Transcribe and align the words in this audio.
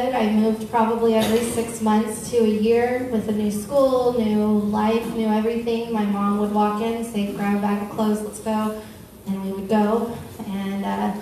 I 0.00 0.30
moved 0.32 0.70
probably 0.70 1.14
every 1.14 1.40
six 1.50 1.80
months 1.80 2.30
to 2.30 2.38
a 2.38 2.48
year 2.48 3.08
with 3.12 3.28
a 3.28 3.32
new 3.32 3.50
school, 3.50 4.14
new 4.18 4.46
life, 4.46 5.06
new 5.14 5.26
everything. 5.26 5.92
My 5.92 6.04
mom 6.04 6.38
would 6.38 6.52
walk 6.52 6.80
in, 6.80 7.04
say, 7.04 7.32
grab 7.32 7.58
a 7.58 7.60
bag 7.60 7.82
of 7.82 7.90
clothes, 7.90 8.22
let's 8.22 8.40
go. 8.40 8.80
And 9.26 9.44
we 9.44 9.52
would 9.52 9.68
go. 9.68 10.16
And 10.46 10.84
uh, 10.84 11.12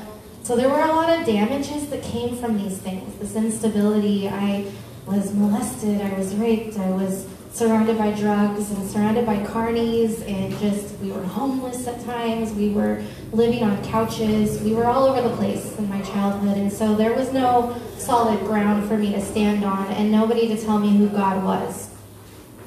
so 0.42 0.56
there 0.56 0.68
were 0.68 0.80
a 0.80 0.92
lot 0.92 1.10
of 1.10 1.26
damages 1.26 1.88
that 1.90 2.02
came 2.02 2.36
from 2.36 2.56
these 2.56 2.78
things. 2.78 3.18
This 3.18 3.34
instability. 3.34 4.28
I 4.28 4.70
was 5.06 5.34
molested, 5.34 6.00
I 6.00 6.16
was 6.18 6.34
raped, 6.36 6.78
I 6.78 6.90
was 6.90 7.26
surrounded 7.52 7.98
by 7.98 8.12
drugs 8.12 8.70
and 8.70 8.88
surrounded 8.88 9.26
by 9.26 9.36
carnies 9.38 10.26
and 10.28 10.56
just 10.58 10.96
we 10.98 11.10
were 11.10 11.24
homeless 11.24 11.86
at 11.86 12.04
times. 12.04 12.52
We 12.52 12.70
were 12.70 13.02
living 13.32 13.62
on 13.64 13.82
couches. 13.84 14.60
We 14.62 14.74
were 14.74 14.84
all 14.84 15.04
over 15.04 15.26
the 15.26 15.34
place 15.36 15.76
in 15.78 15.88
my 15.88 16.00
childhood. 16.02 16.56
And 16.56 16.72
so 16.72 16.94
there 16.94 17.14
was 17.14 17.32
no 17.32 17.80
solid 17.96 18.40
ground 18.40 18.88
for 18.88 18.96
me 18.96 19.12
to 19.12 19.20
stand 19.20 19.64
on 19.64 19.86
and 19.92 20.12
nobody 20.12 20.48
to 20.48 20.56
tell 20.56 20.78
me 20.78 20.96
who 20.96 21.08
god 21.08 21.42
was. 21.44 21.90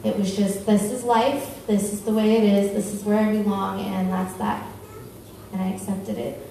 It 0.04 0.18
was 0.18 0.36
just 0.36 0.66
this 0.66 0.84
is 0.84 1.04
life. 1.04 1.66
This 1.68 1.94
is 1.94 2.02
the 2.02 2.12
way 2.12 2.38
it 2.38 2.44
is. 2.44 2.72
This 2.72 2.94
is 2.94 3.04
where 3.04 3.20
i 3.20 3.32
belong. 3.32 3.82
And 3.82 4.12
that's 4.12 4.34
that. 4.36 4.66
And 5.54 5.62
i 5.62 5.68
accepted 5.68 6.18
it. 6.18 6.48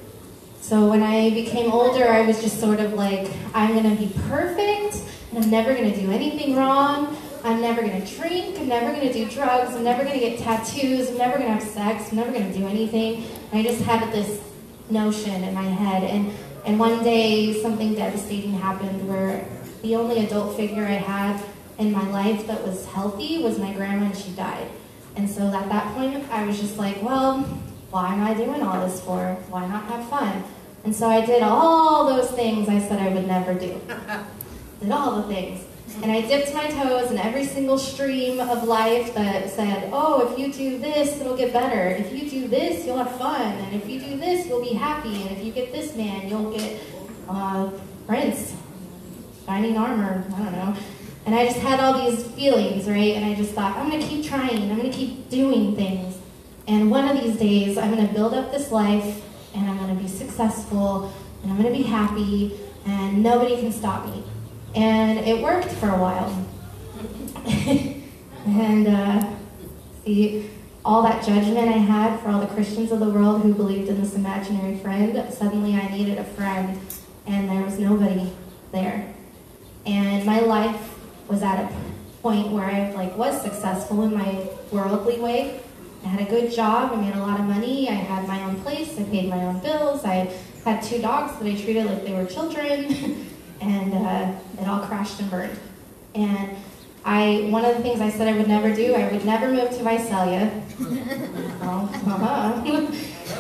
So 0.61 0.89
when 0.89 1.03
i 1.03 1.31
became 1.31 1.73
older 1.73 2.07
i 2.07 2.21
was 2.21 2.41
just 2.43 2.61
sort 2.61 2.81
of 2.81 2.93
like 2.93 3.29
i'm 3.55 3.73
going 3.73 3.97
to 3.97 4.01
be 4.01 4.13
perfect 4.29 5.03
and 5.31 5.43
i'm 5.43 5.51
never 5.51 5.75
going 5.75 5.91
to 5.91 5.99
do 5.99 6.13
anything 6.13 6.55
wrong 6.55 7.17
I'm 7.43 7.61
never 7.61 7.81
going 7.81 8.01
to 8.01 8.17
drink. 8.17 8.59
I'm 8.59 8.69
never 8.69 8.93
going 8.93 9.07
to 9.07 9.13
do 9.13 9.29
drugs. 9.29 9.75
I'm 9.75 9.85
never 9.85 10.05
going 10.05 10.19
to 10.19 10.21
get 10.21 10.39
tattoos. 10.39 11.09
I'm 11.09 11.19
never 11.19 11.39
going 11.39 11.49
to 11.49 11.55
have 11.55 11.63
sex. 11.63 12.11
I'm 12.11 12.17
never 12.17 12.33
going 12.33 12.53
to 12.53 12.59
do 12.59 12.67
anything. 12.67 13.25
And 13.51 13.61
I 13.61 13.63
just 13.63 13.83
had 13.83 14.13
this 14.13 14.43
notion 14.91 15.43
in 15.45 15.55
my 15.55 15.63
head. 15.63 16.05
And, 16.05 16.33
and 16.67 16.79
one 16.79 17.03
day, 17.03 17.61
something 17.63 17.95
devastating 17.95 18.53
happened 18.53 19.09
where 19.09 19.47
the 19.83 19.97
only 19.97 20.25
adult 20.25 20.57
figure 20.57 20.85
I 20.85 20.93
had 20.93 21.43
in 21.79 21.93
my 21.93 22.07
life 22.11 22.47
that 22.47 22.63
was 22.67 22.85
healthy 22.87 23.43
was 23.43 23.59
my 23.59 23.73
grandma, 23.73 24.07
and 24.07 24.17
she 24.17 24.31
died. 24.33 24.69
And 25.17 25.29
so 25.29 25.47
at 25.47 25.69
that 25.71 25.95
point, 25.95 26.31
I 26.31 26.45
was 26.45 26.61
just 26.61 26.77
like, 26.77 27.03
well, 27.03 27.41
why 27.91 28.13
am 28.13 28.23
I 28.23 28.35
doing 28.35 28.63
all 28.63 28.87
this 28.87 29.01
for? 29.01 29.35
Why 29.49 29.67
not 29.67 29.85
have 29.85 30.09
fun? 30.09 30.45
And 30.85 30.95
so 30.95 31.09
I 31.09 31.25
did 31.25 31.43
all 31.43 32.07
those 32.07 32.31
things 32.31 32.69
I 32.69 32.79
said 32.81 33.01
I 33.01 33.09
would 33.09 33.27
never 33.27 33.55
do. 33.55 33.81
did 34.81 34.91
all 34.91 35.23
the 35.23 35.35
things. 35.35 35.65
And 36.03 36.11
I 36.11 36.23
dipped 36.23 36.55
my 36.55 36.67
toes 36.69 37.11
in 37.11 37.19
every 37.19 37.45
single 37.45 37.77
stream 37.77 38.41
of 38.41 38.65
life 38.65 39.13
that 39.15 39.51
said, 39.51 39.91
oh, 39.93 40.33
if 40.33 40.39
you 40.39 40.53
do 40.53 40.79
this, 40.79 41.21
it'll 41.21 41.37
get 41.37 41.53
better. 41.53 41.89
If 41.89 42.13
you 42.13 42.31
do 42.31 42.49
this, 42.49 42.87
you'll 42.87 42.97
have 42.97 43.17
fun. 43.19 43.43
And 43.43 43.75
if 43.75 43.89
you 43.89 44.01
do 44.01 44.17
this, 44.17 44.47
you'll 44.47 44.63
be 44.63 44.73
happy. 44.73 45.23
And 45.23 45.37
if 45.37 45.45
you 45.45 45.53
get 45.53 45.73
this 45.73 45.95
man, 45.95 46.29
you'll 46.29 46.53
get 46.57 46.81
uh, 47.29 47.71
Prince, 48.07 48.55
shining 49.45 49.77
armor, 49.77 50.25
I 50.35 50.39
don't 50.39 50.53
know. 50.53 50.77
And 51.27 51.35
I 51.35 51.45
just 51.45 51.59
had 51.59 51.81
all 51.81 52.11
these 52.11 52.27
feelings, 52.29 52.89
right? 52.89 53.15
And 53.15 53.25
I 53.25 53.35
just 53.35 53.53
thought, 53.53 53.77
I'm 53.77 53.91
going 53.91 54.01
to 54.01 54.09
keep 54.09 54.25
trying. 54.25 54.71
I'm 54.71 54.79
going 54.79 54.91
to 54.91 54.97
keep 54.97 55.29
doing 55.29 55.77
things. 55.77 56.17
And 56.67 56.91
one 56.91 57.09
of 57.09 57.23
these 57.23 57.37
days, 57.37 57.77
I'm 57.77 57.95
going 57.95 58.07
to 58.07 58.13
build 58.13 58.33
up 58.33 58.53
this 58.53 58.71
life, 58.71 59.23
and 59.55 59.69
I'm 59.69 59.77
going 59.77 59.95
to 59.95 60.03
be 60.03 60.09
successful, 60.09 61.13
and 61.43 61.53
I'm 61.53 61.61
going 61.61 61.73
to 61.73 61.79
be 61.79 61.85
happy, 61.85 62.59
and 62.87 63.23
nobody 63.23 63.61
can 63.61 63.71
stop 63.71 64.07
me. 64.07 64.25
And 64.75 65.19
it 65.21 65.43
worked 65.43 65.71
for 65.73 65.89
a 65.89 65.99
while. 65.99 66.47
and 68.47 68.87
uh, 68.87 69.31
see, 70.05 70.51
all 70.85 71.03
that 71.03 71.25
judgment 71.25 71.69
I 71.69 71.79
had 71.79 72.21
for 72.21 72.29
all 72.29 72.41
the 72.41 72.47
Christians 72.47 72.93
of 72.93 73.01
the 73.01 73.11
world 73.11 73.43
who 73.43 73.53
believed 73.53 73.89
in 73.89 74.01
this 74.01 74.15
imaginary 74.15 74.79
friend, 74.79 75.33
suddenly 75.33 75.75
I 75.75 75.89
needed 75.89 76.19
a 76.19 76.25
friend, 76.25 76.79
and 77.27 77.49
there 77.49 77.63
was 77.63 77.79
nobody 77.79 78.33
there. 78.73 79.13
And 79.87 80.25
my 80.25 80.41
life 80.41 80.99
was 81.29 81.43
at 81.43 81.65
a 81.65 81.75
point 82.23 82.53
where 82.53 82.65
I 82.65 82.93
like 82.93 83.17
was 83.17 83.41
successful 83.43 84.03
in 84.03 84.15
my 84.15 84.49
worldly 84.71 85.19
way. 85.19 85.61
I 86.05 86.09
had 86.09 86.27
a 86.27 86.31
good 86.31 86.51
job, 86.51 86.93
I 86.93 86.97
made 86.97 87.15
a 87.15 87.21
lot 87.21 87.41
of 87.41 87.47
money, 87.47 87.89
I 87.89 87.93
had 87.93 88.27
my 88.27 88.43
own 88.45 88.61
place, 88.63 88.99
I 88.99 89.05
paid 89.05 89.29
my 89.29 89.45
own 89.45 89.61
bills, 89.61 90.05
I 90.05 90.35
had 90.65 90.83
two 90.83 91.01
dogs 91.01 91.39
that 91.39 91.47
I 91.47 91.55
treated 91.61 91.87
like 91.87 92.05
they 92.05 92.13
were 92.13 92.27
children. 92.27 93.27
and 93.61 93.95
uh, 93.95 94.33
it 94.61 94.69
all 94.69 94.81
crashed 94.81 95.21
and 95.21 95.31
burned. 95.31 95.59
And 96.15 96.57
I, 97.05 97.49
one 97.51 97.65
of 97.65 97.77
the 97.77 97.83
things 97.83 98.01
I 98.01 98.11
said 98.11 98.29
I 98.29 98.37
would 98.37 98.49
never 98.49 98.75
do, 98.75 98.95
I 98.95 99.11
would 99.11 99.25
never 99.25 99.51
move 99.51 99.71
to 99.71 99.83
Visalia. 99.83 100.51
well, 101.61 101.89
uh-huh. 101.93 102.63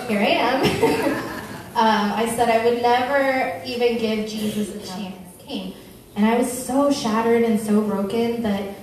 here 0.08 0.20
I 0.20 0.24
am. 0.24 0.62
um, 1.76 2.12
I 2.18 2.32
said 2.36 2.48
I 2.48 2.64
would 2.64 2.82
never 2.82 3.62
even 3.66 3.98
give 3.98 4.28
Jesus 4.28 4.74
a 4.74 4.86
chance. 4.86 5.16
Came, 5.38 5.74
and 6.14 6.26
I 6.26 6.38
was 6.38 6.50
so 6.50 6.92
shattered 6.92 7.42
and 7.42 7.60
so 7.60 7.80
broken 7.80 8.42
that 8.42 8.76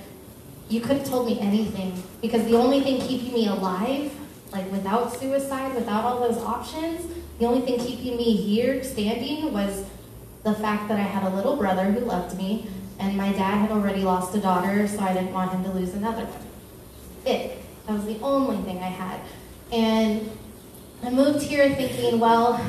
you 0.68 0.80
could 0.80 0.98
have 0.98 1.08
told 1.08 1.26
me 1.26 1.40
anything 1.40 2.02
because 2.20 2.44
the 2.44 2.56
only 2.56 2.80
thing 2.80 3.00
keeping 3.00 3.32
me 3.32 3.48
alive, 3.48 4.12
like 4.52 4.70
without 4.70 5.18
suicide, 5.18 5.74
without 5.74 6.04
all 6.04 6.20
those 6.20 6.36
options, 6.42 7.10
the 7.38 7.46
only 7.46 7.62
thing 7.62 7.78
keeping 7.78 8.16
me 8.16 8.36
here 8.36 8.84
standing 8.84 9.52
was 9.52 9.84
the 10.52 10.58
fact 10.60 10.88
that 10.88 10.98
I 10.98 11.02
had 11.02 11.30
a 11.30 11.34
little 11.34 11.56
brother 11.56 11.84
who 11.84 12.00
loved 12.00 12.36
me, 12.36 12.66
and 12.98 13.16
my 13.16 13.32
dad 13.32 13.58
had 13.58 13.70
already 13.70 14.02
lost 14.02 14.34
a 14.34 14.40
daughter, 14.40 14.88
so 14.88 15.00
I 15.00 15.12
didn't 15.12 15.32
want 15.32 15.52
him 15.52 15.62
to 15.64 15.70
lose 15.70 15.94
another 15.94 16.24
one. 16.24 16.46
It. 17.24 17.62
That 17.86 17.94
was 17.94 18.04
the 18.04 18.18
only 18.20 18.58
thing 18.64 18.78
I 18.78 18.88
had. 18.88 19.20
And 19.72 20.30
I 21.02 21.10
moved 21.10 21.42
here 21.42 21.74
thinking, 21.74 22.18
well, 22.18 22.60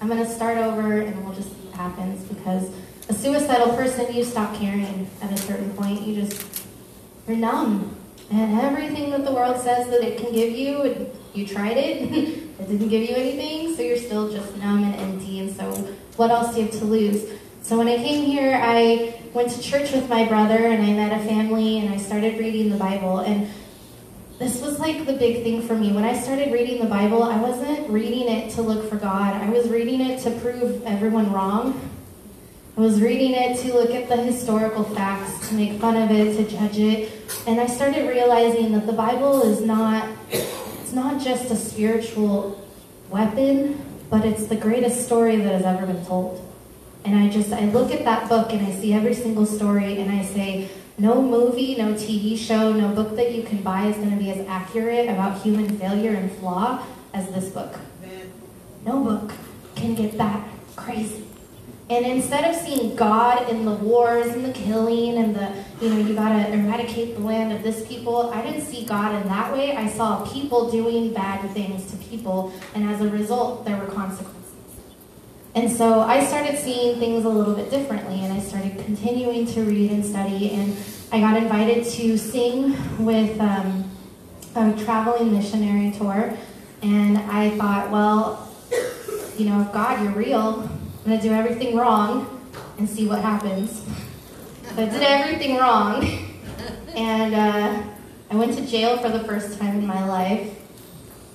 I'm 0.00 0.08
going 0.08 0.24
to 0.24 0.28
start 0.28 0.58
over 0.58 1.00
and 1.00 1.24
we'll 1.24 1.34
just 1.34 1.48
see 1.48 1.68
what 1.68 1.74
happens 1.74 2.24
because 2.24 2.70
a 3.08 3.14
suicidal 3.14 3.74
person, 3.76 4.12
you 4.12 4.24
stop 4.24 4.54
caring 4.56 5.08
at 5.22 5.32
a 5.32 5.36
certain 5.36 5.70
point. 5.74 6.02
You 6.02 6.22
just, 6.22 6.66
you're 7.28 7.36
numb. 7.36 7.96
And 8.30 8.60
everything 8.60 9.10
that 9.10 9.24
the 9.24 9.32
world 9.32 9.60
says 9.60 9.88
that 9.90 10.02
it 10.02 10.18
can 10.18 10.32
give 10.32 10.52
you, 10.52 11.10
you 11.34 11.46
tried 11.46 11.76
it, 11.76 12.02
it 12.58 12.68
didn't 12.68 12.88
give 12.88 13.08
you 13.08 13.14
anything, 13.14 13.76
so 13.76 13.82
you're 13.82 13.96
still 13.96 14.30
just 14.32 14.56
numb 14.56 14.82
and 14.82 14.94
empty. 14.96 15.40
And 15.40 15.54
so 15.54 15.94
what 16.24 16.30
else 16.30 16.54
do 16.54 16.62
you 16.62 16.66
have 16.66 16.78
to 16.78 16.86
lose? 16.86 17.30
So 17.60 17.76
when 17.76 17.86
I 17.86 17.96
came 17.96 18.24
here, 18.24 18.58
I 18.62 19.14
went 19.34 19.50
to 19.50 19.60
church 19.60 19.92
with 19.92 20.08
my 20.08 20.24
brother 20.26 20.56
and 20.56 20.82
I 20.82 20.90
met 20.94 21.20
a 21.20 21.22
family 21.22 21.80
and 21.80 21.92
I 21.92 21.98
started 21.98 22.38
reading 22.38 22.70
the 22.70 22.78
Bible. 22.78 23.18
And 23.18 23.50
this 24.38 24.62
was 24.62 24.78
like 24.78 25.04
the 25.04 25.12
big 25.12 25.42
thing 25.42 25.60
for 25.60 25.74
me. 25.74 25.92
When 25.92 26.02
I 26.02 26.18
started 26.18 26.50
reading 26.50 26.80
the 26.80 26.88
Bible, 26.88 27.22
I 27.22 27.38
wasn't 27.38 27.90
reading 27.90 28.30
it 28.30 28.50
to 28.52 28.62
look 28.62 28.88
for 28.88 28.96
God. 28.96 29.34
I 29.34 29.50
was 29.50 29.68
reading 29.68 30.00
it 30.00 30.18
to 30.22 30.30
prove 30.30 30.82
everyone 30.84 31.30
wrong. 31.30 31.90
I 32.78 32.80
was 32.80 33.02
reading 33.02 33.34
it 33.34 33.58
to 33.58 33.74
look 33.74 33.90
at 33.90 34.08
the 34.08 34.16
historical 34.16 34.82
facts, 34.82 35.50
to 35.50 35.54
make 35.54 35.78
fun 35.78 35.98
of 35.98 36.10
it, 36.10 36.38
to 36.38 36.50
judge 36.50 36.78
it. 36.78 37.12
And 37.46 37.60
I 37.60 37.66
started 37.66 38.08
realizing 38.08 38.72
that 38.72 38.86
the 38.86 38.94
Bible 38.94 39.42
is 39.42 39.60
not 39.60 40.08
it's 40.30 40.92
not 40.94 41.20
just 41.20 41.50
a 41.50 41.56
spiritual 41.56 42.66
weapon, 43.10 43.78
but 44.14 44.24
it's 44.24 44.46
the 44.46 44.54
greatest 44.54 45.04
story 45.04 45.34
that 45.34 45.52
has 45.52 45.64
ever 45.64 45.86
been 45.86 46.06
told. 46.06 46.40
And 47.04 47.18
I 47.18 47.28
just, 47.28 47.52
I 47.52 47.64
look 47.64 47.90
at 47.90 48.04
that 48.04 48.28
book 48.28 48.52
and 48.52 48.64
I 48.64 48.70
see 48.70 48.92
every 48.92 49.12
single 49.12 49.44
story 49.44 49.98
and 50.00 50.08
I 50.08 50.24
say, 50.24 50.68
no 50.96 51.20
movie, 51.20 51.74
no 51.74 51.94
TV 51.94 52.38
show, 52.38 52.72
no 52.72 52.94
book 52.94 53.16
that 53.16 53.32
you 53.32 53.42
can 53.42 53.60
buy 53.60 53.86
is 53.86 53.96
going 53.96 54.12
to 54.12 54.16
be 54.16 54.30
as 54.30 54.46
accurate 54.46 55.08
about 55.08 55.42
human 55.42 55.68
failure 55.78 56.12
and 56.12 56.30
flaw 56.30 56.86
as 57.12 57.28
this 57.30 57.48
book. 57.48 57.80
No 58.86 59.02
book 59.02 59.32
can 59.74 59.96
get 59.96 60.16
that 60.16 60.46
crazy. 60.76 61.24
And 61.90 62.06
instead 62.06 62.48
of 62.48 62.56
seeing 62.58 62.96
God 62.96 63.50
in 63.50 63.66
the 63.66 63.72
wars 63.72 64.32
and 64.32 64.42
the 64.42 64.52
killing 64.52 65.18
and 65.18 65.36
the, 65.36 65.52
you 65.82 65.90
know, 65.90 65.98
you 65.98 66.14
gotta 66.14 66.50
eradicate 66.50 67.16
the 67.16 67.20
land 67.20 67.52
of 67.52 67.62
this 67.62 67.86
people, 67.86 68.30
I 68.30 68.40
didn't 68.40 68.62
see 68.62 68.86
God 68.86 69.20
in 69.20 69.28
that 69.28 69.52
way. 69.52 69.76
I 69.76 69.88
saw 69.88 70.24
people 70.24 70.70
doing 70.70 71.12
bad 71.12 71.48
things 71.50 71.90
to 71.90 71.98
people, 71.98 72.54
and 72.74 72.88
as 72.88 73.02
a 73.02 73.08
result, 73.08 73.66
there 73.66 73.76
were 73.76 73.86
consequences. 73.86 74.34
And 75.54 75.70
so 75.70 76.00
I 76.00 76.24
started 76.24 76.58
seeing 76.58 76.98
things 76.98 77.26
a 77.26 77.28
little 77.28 77.54
bit 77.54 77.70
differently, 77.70 78.20
and 78.24 78.32
I 78.32 78.40
started 78.40 78.78
continuing 78.78 79.46
to 79.48 79.62
read 79.62 79.90
and 79.90 80.04
study, 80.04 80.52
and 80.52 80.74
I 81.12 81.20
got 81.20 81.36
invited 81.36 81.84
to 81.84 82.16
sing 82.16 83.04
with 83.04 83.38
um, 83.40 83.90
a 84.56 84.72
traveling 84.84 85.34
missionary 85.34 85.92
tour, 85.92 86.34
and 86.82 87.18
I 87.18 87.50
thought, 87.58 87.90
well, 87.90 88.50
you 89.36 89.46
know, 89.46 89.60
if 89.60 89.72
God, 89.72 90.02
you're 90.02 90.12
real, 90.12 90.68
I'm 91.06 91.18
to 91.18 91.22
do 91.22 91.32
everything 91.32 91.76
wrong 91.76 92.40
and 92.78 92.88
see 92.88 93.06
what 93.06 93.20
happens. 93.20 93.84
I 94.72 94.86
did 94.86 95.02
everything 95.02 95.56
wrong. 95.56 96.02
And 96.96 97.34
uh, 97.34 97.82
I 98.30 98.36
went 98.36 98.56
to 98.56 98.66
jail 98.66 98.96
for 98.98 99.10
the 99.10 99.20
first 99.24 99.58
time 99.58 99.78
in 99.78 99.86
my 99.86 100.06
life. 100.06 100.50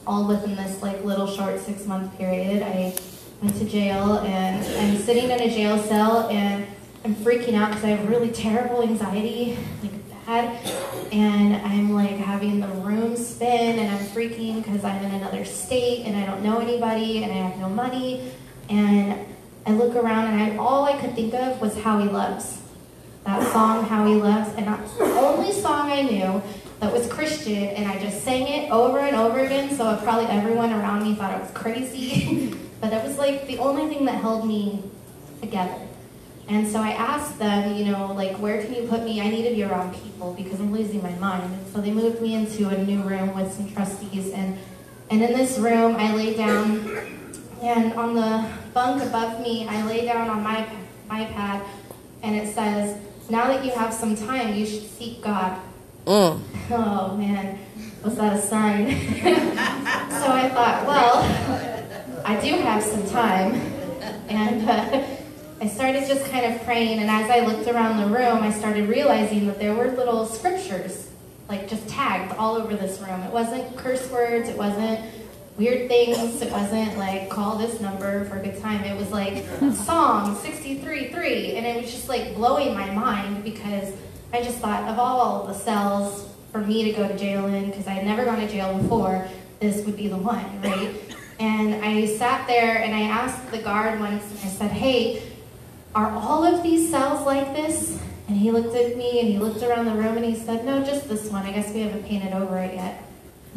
all 0.07 0.27
within 0.27 0.55
this 0.55 0.81
like 0.81 1.03
little 1.03 1.27
short 1.27 1.59
six 1.59 1.85
month 1.85 2.17
period. 2.17 2.63
I 2.63 2.95
went 3.43 3.55
to 3.57 3.65
jail 3.65 4.19
and 4.19 4.65
I'm 4.77 4.97
sitting 4.97 5.25
in 5.25 5.39
a 5.39 5.49
jail 5.49 5.77
cell 5.77 6.27
and 6.29 6.65
I'm 7.05 7.15
freaking 7.15 7.53
out 7.53 7.69
because 7.69 7.83
I 7.85 7.89
have 7.89 8.09
really 8.09 8.31
terrible 8.31 8.81
anxiety, 8.81 9.57
like 9.83 10.25
bad, 10.25 10.67
and 11.11 11.55
I'm 11.57 11.93
like 11.93 12.17
having 12.17 12.59
the 12.59 12.67
room 12.67 13.15
spin 13.15 13.79
and 13.79 13.95
I'm 13.95 14.05
freaking 14.07 14.63
because 14.63 14.83
I'm 14.83 15.03
in 15.03 15.11
another 15.11 15.45
state 15.45 16.05
and 16.05 16.17
I 16.17 16.25
don't 16.25 16.41
know 16.43 16.59
anybody 16.59 17.23
and 17.23 17.31
I 17.31 17.35
have 17.35 17.57
no 17.59 17.69
money 17.69 18.31
and 18.67 19.25
I 19.69 19.73
look 19.73 19.95
around 19.95 20.33
and 20.33 20.41
I, 20.41 20.57
all 20.57 20.85
I 20.85 20.99
could 20.99 21.13
think 21.13 21.31
of 21.35 21.61
was 21.61 21.77
How 21.77 21.99
He 21.99 22.09
Loves. 22.09 22.59
That 23.23 23.53
song, 23.53 23.85
How 23.85 24.03
He 24.07 24.15
Loves, 24.15 24.49
and 24.55 24.65
that's 24.65 24.97
the 24.97 25.03
only 25.03 25.51
song 25.51 25.91
I 25.91 26.01
knew 26.01 26.41
that 26.79 26.91
was 26.91 27.05
Christian, 27.07 27.53
and 27.53 27.87
I 27.87 27.99
just 27.99 28.23
sang 28.23 28.47
it 28.47 28.71
over 28.71 28.97
and 28.97 29.15
over 29.15 29.37
again, 29.41 29.69
so 29.69 29.95
probably 29.97 30.25
everyone 30.25 30.73
around 30.73 31.03
me 31.03 31.13
thought 31.13 31.35
I 31.35 31.39
was 31.39 31.51
crazy. 31.51 32.55
but 32.81 32.89
that 32.89 33.05
was 33.05 33.19
like 33.19 33.45
the 33.45 33.59
only 33.59 33.93
thing 33.93 34.05
that 34.05 34.15
held 34.15 34.47
me 34.47 34.81
together. 35.39 35.79
And 36.47 36.67
so 36.67 36.79
I 36.79 36.93
asked 36.93 37.37
them, 37.37 37.75
you 37.75 37.85
know, 37.85 38.11
like, 38.13 38.37
where 38.37 38.63
can 38.63 38.73
you 38.73 38.87
put 38.87 39.03
me? 39.03 39.21
I 39.21 39.29
need 39.29 39.47
to 39.49 39.53
be 39.53 39.63
around 39.63 39.93
people 39.93 40.33
because 40.33 40.59
I'm 40.59 40.73
losing 40.73 41.03
my 41.03 41.13
mind. 41.15 41.43
And 41.43 41.67
so 41.71 41.79
they 41.79 41.91
moved 41.91 42.23
me 42.23 42.33
into 42.33 42.69
a 42.69 42.83
new 42.85 43.03
room 43.03 43.35
with 43.35 43.53
some 43.53 43.71
trustees. 43.71 44.31
And, 44.31 44.57
and 45.11 45.21
in 45.21 45.37
this 45.37 45.59
room, 45.59 45.95
I 45.95 46.15
lay 46.15 46.35
down, 46.35 47.18
and 47.61 47.93
on 47.93 48.15
the 48.15 48.49
bunk 48.73 49.03
above 49.03 49.41
me, 49.41 49.67
I 49.67 49.85
lay 49.85 50.05
down 50.05 50.29
on 50.29 50.41
my, 50.43 50.67
my 51.07 51.25
pad, 51.25 51.63
and 52.23 52.35
it 52.35 52.53
says, 52.53 52.99
now 53.29 53.47
that 53.47 53.63
you 53.63 53.71
have 53.71 53.93
some 53.93 54.15
time, 54.15 54.55
you 54.55 54.65
should 54.65 54.89
seek 54.89 55.21
God. 55.21 55.59
Mm. 56.05 56.41
Oh, 56.71 57.17
man, 57.17 57.57
was 58.03 58.15
that 58.17 58.37
a 58.37 58.39
sign? 58.39 58.89
so 58.91 60.27
I 60.31 60.47
thought, 60.53 60.85
well, 60.85 62.21
I 62.23 62.39
do 62.39 62.53
have 62.57 62.83
some 62.83 63.07
time. 63.07 63.55
And... 64.29 64.69
Uh, 64.69 65.15
I 65.61 65.67
started 65.67 66.07
just 66.07 66.31
kind 66.31 66.53
of 66.53 66.63
praying, 66.63 66.99
and 66.99 67.09
as 67.09 67.29
I 67.29 67.41
looked 67.41 67.67
around 67.67 67.97
the 67.97 68.17
room, 68.17 68.41
I 68.43 68.49
started 68.49 68.87
realizing 68.87 69.45
that 69.47 69.59
there 69.59 69.75
were 69.75 69.91
little 69.91 70.25
scriptures, 70.25 71.09
like 71.49 71.67
just 71.67 71.85
tagged 71.89 72.33
all 72.37 72.55
over 72.55 72.77
this 72.77 73.01
room. 73.01 73.21
It 73.23 73.33
wasn't 73.33 73.75
curse 73.75 74.09
words, 74.09 74.47
it 74.47 74.57
wasn't 74.57 75.01
weird 75.59 75.89
things, 75.89 76.41
it 76.41 76.51
wasn't 76.51 76.97
like 76.97 77.29
call 77.29 77.57
this 77.57 77.79
number 77.81 78.25
for 78.25 78.37
a 78.37 78.41
good 78.41 78.59
time. 78.61 78.83
It 78.83 78.97
was 78.97 79.11
like 79.11 79.45
Psalm 79.75 80.35
63 80.35 81.09
3, 81.09 81.55
and 81.57 81.65
it 81.65 81.83
was 81.83 81.91
just 81.91 82.07
like 82.07 82.33
blowing 82.33 82.73
my 82.73 82.89
mind 82.89 83.43
because 83.43 83.93
I 84.33 84.41
just 84.41 84.59
thought 84.59 84.87
of 84.89 84.97
all 84.97 85.45
the 85.45 85.53
cells 85.53 86.29
for 86.53 86.59
me 86.59 86.85
to 86.85 86.91
go 86.93 87.07
to 87.07 87.17
jail 87.17 87.45
in, 87.47 87.69
because 87.69 87.85
I 87.85 87.91
had 87.91 88.05
never 88.05 88.25
gone 88.25 88.39
to 88.39 88.47
jail 88.47 88.75
before, 88.79 89.27
this 89.59 89.85
would 89.85 89.97
be 89.97 90.07
the 90.07 90.17
one, 90.17 90.61
right? 90.61 90.95
And 91.39 91.85
I 91.85 92.05
sat 92.05 92.47
there 92.47 92.81
and 92.81 92.95
I 92.95 93.01
asked 93.01 93.51
the 93.51 93.59
guard 93.59 93.99
once, 93.99 94.23
I 94.43 94.47
said, 94.47 94.71
hey, 94.71 95.21
are 95.93 96.09
all 96.11 96.43
of 96.43 96.63
these 96.63 96.89
cells 96.89 97.25
like 97.25 97.53
this? 97.55 97.99
And 98.27 98.37
he 98.37 98.51
looked 98.51 98.75
at 98.75 98.95
me 98.95 99.19
and 99.19 99.29
he 99.29 99.39
looked 99.39 99.63
around 99.63 99.85
the 99.85 99.93
room 99.93 100.15
and 100.15 100.25
he 100.25 100.35
said, 100.35 100.63
No, 100.63 100.83
just 100.83 101.09
this 101.09 101.31
one. 101.31 101.47
I 101.47 101.51
guess 101.51 101.73
we 101.73 101.79
haven't 101.79 102.05
painted 102.05 102.31
over 102.31 102.59
it 102.59 102.75
yet. 102.75 103.03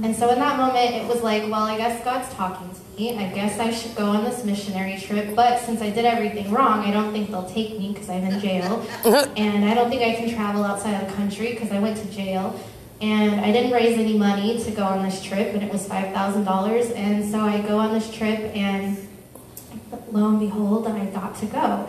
And 0.03 0.17
so 0.17 0.31
in 0.31 0.39
that 0.39 0.57
moment, 0.57 0.95
it 0.95 1.07
was 1.07 1.23
like, 1.23 1.43
well, 1.43 1.65
I 1.65 1.77
guess 1.77 2.03
God's 2.03 2.33
talking 2.35 2.71
to 2.71 2.81
me. 3.01 3.17
I 3.19 3.29
guess 3.29 3.59
I 3.59 3.71
should 3.71 3.95
go 3.95 4.07
on 4.07 4.25
this 4.25 4.43
missionary 4.43 4.99
trip. 4.99 5.35
But 5.35 5.61
since 5.61 5.83
I 5.83 5.91
did 5.91 6.07
everything 6.07 6.51
wrong, 6.51 6.81
I 6.81 6.91
don't 6.91 7.13
think 7.13 7.31
they'll 7.31 7.49
take 7.49 7.79
me 7.79 7.93
because 7.93 8.09
I'm 8.09 8.25
in 8.25 8.41
jail. 8.41 8.87
and 9.37 9.65
I 9.67 9.75
don't 9.75 9.91
think 9.91 10.03
I 10.03 10.15
can 10.15 10.35
travel 10.35 10.65
outside 10.65 11.03
of 11.03 11.09
the 11.09 11.15
country 11.15 11.53
because 11.53 11.71
I 11.71 11.79
went 11.79 11.99
to 11.99 12.11
jail. 12.11 12.59
And 13.03 13.41
I 13.41 13.53
didn't 13.53 13.73
raise 13.73 13.99
any 13.99 14.17
money 14.17 14.63
to 14.63 14.71
go 14.71 14.85
on 14.85 15.03
this 15.03 15.23
trip, 15.23 15.55
and 15.55 15.63
it 15.63 15.73
was 15.73 15.89
$5,000. 15.89 16.97
And 16.97 17.31
so 17.31 17.41
I 17.41 17.61
go 17.61 17.79
on 17.79 17.93
this 17.93 18.15
trip, 18.15 18.39
and 18.57 18.97
lo 20.13 20.29
and 20.29 20.39
behold, 20.39 20.87
I 20.87 21.07
got 21.07 21.37
to 21.37 21.47
go. 21.47 21.89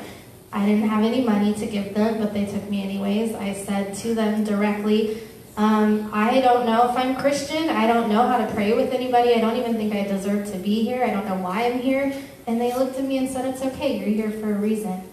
I 0.52 0.66
didn't 0.66 0.90
have 0.90 1.04
any 1.04 1.24
money 1.24 1.54
to 1.54 1.66
give 1.66 1.94
them, 1.94 2.20
but 2.20 2.34
they 2.34 2.46
took 2.46 2.70
me 2.70 2.84
anyways. 2.84 3.34
I 3.34 3.54
said 3.54 3.96
to 3.96 4.14
them 4.14 4.44
directly, 4.44 5.22
um, 5.56 6.10
I 6.14 6.42
don't 6.42 6.66
know 6.66 6.90
if 6.90 6.98
I'm 6.98 7.16
Christian. 7.16 7.70
I 7.70 7.88
don't 7.88 8.10
know 8.10 8.28
how 8.28 8.38
to 8.38 8.52
pray 8.54 8.74
with 8.74 8.92
anybody. 8.92 9.34
I 9.36 9.40
don't 9.40 9.56
even 9.56 9.76
think 9.76 9.94
I 9.94 10.04
deserve 10.04 10.52
to 10.52 10.58
be 10.58 10.84
here. 10.84 11.04
I 11.04 11.12
don't 11.12 11.26
know 11.26 11.36
why 11.36 11.66
I'm 11.66 11.80
here. 11.80 12.14
And 12.48 12.60
they 12.60 12.76
looked 12.76 12.98
at 12.98 13.06
me 13.06 13.18
and 13.18 13.30
said, 13.30 13.46
It's 13.46 13.62
okay, 13.62 13.98
you're 13.98 14.30
here 14.30 14.32
for 14.40 14.52
a 14.52 14.58
reason. 14.58 15.04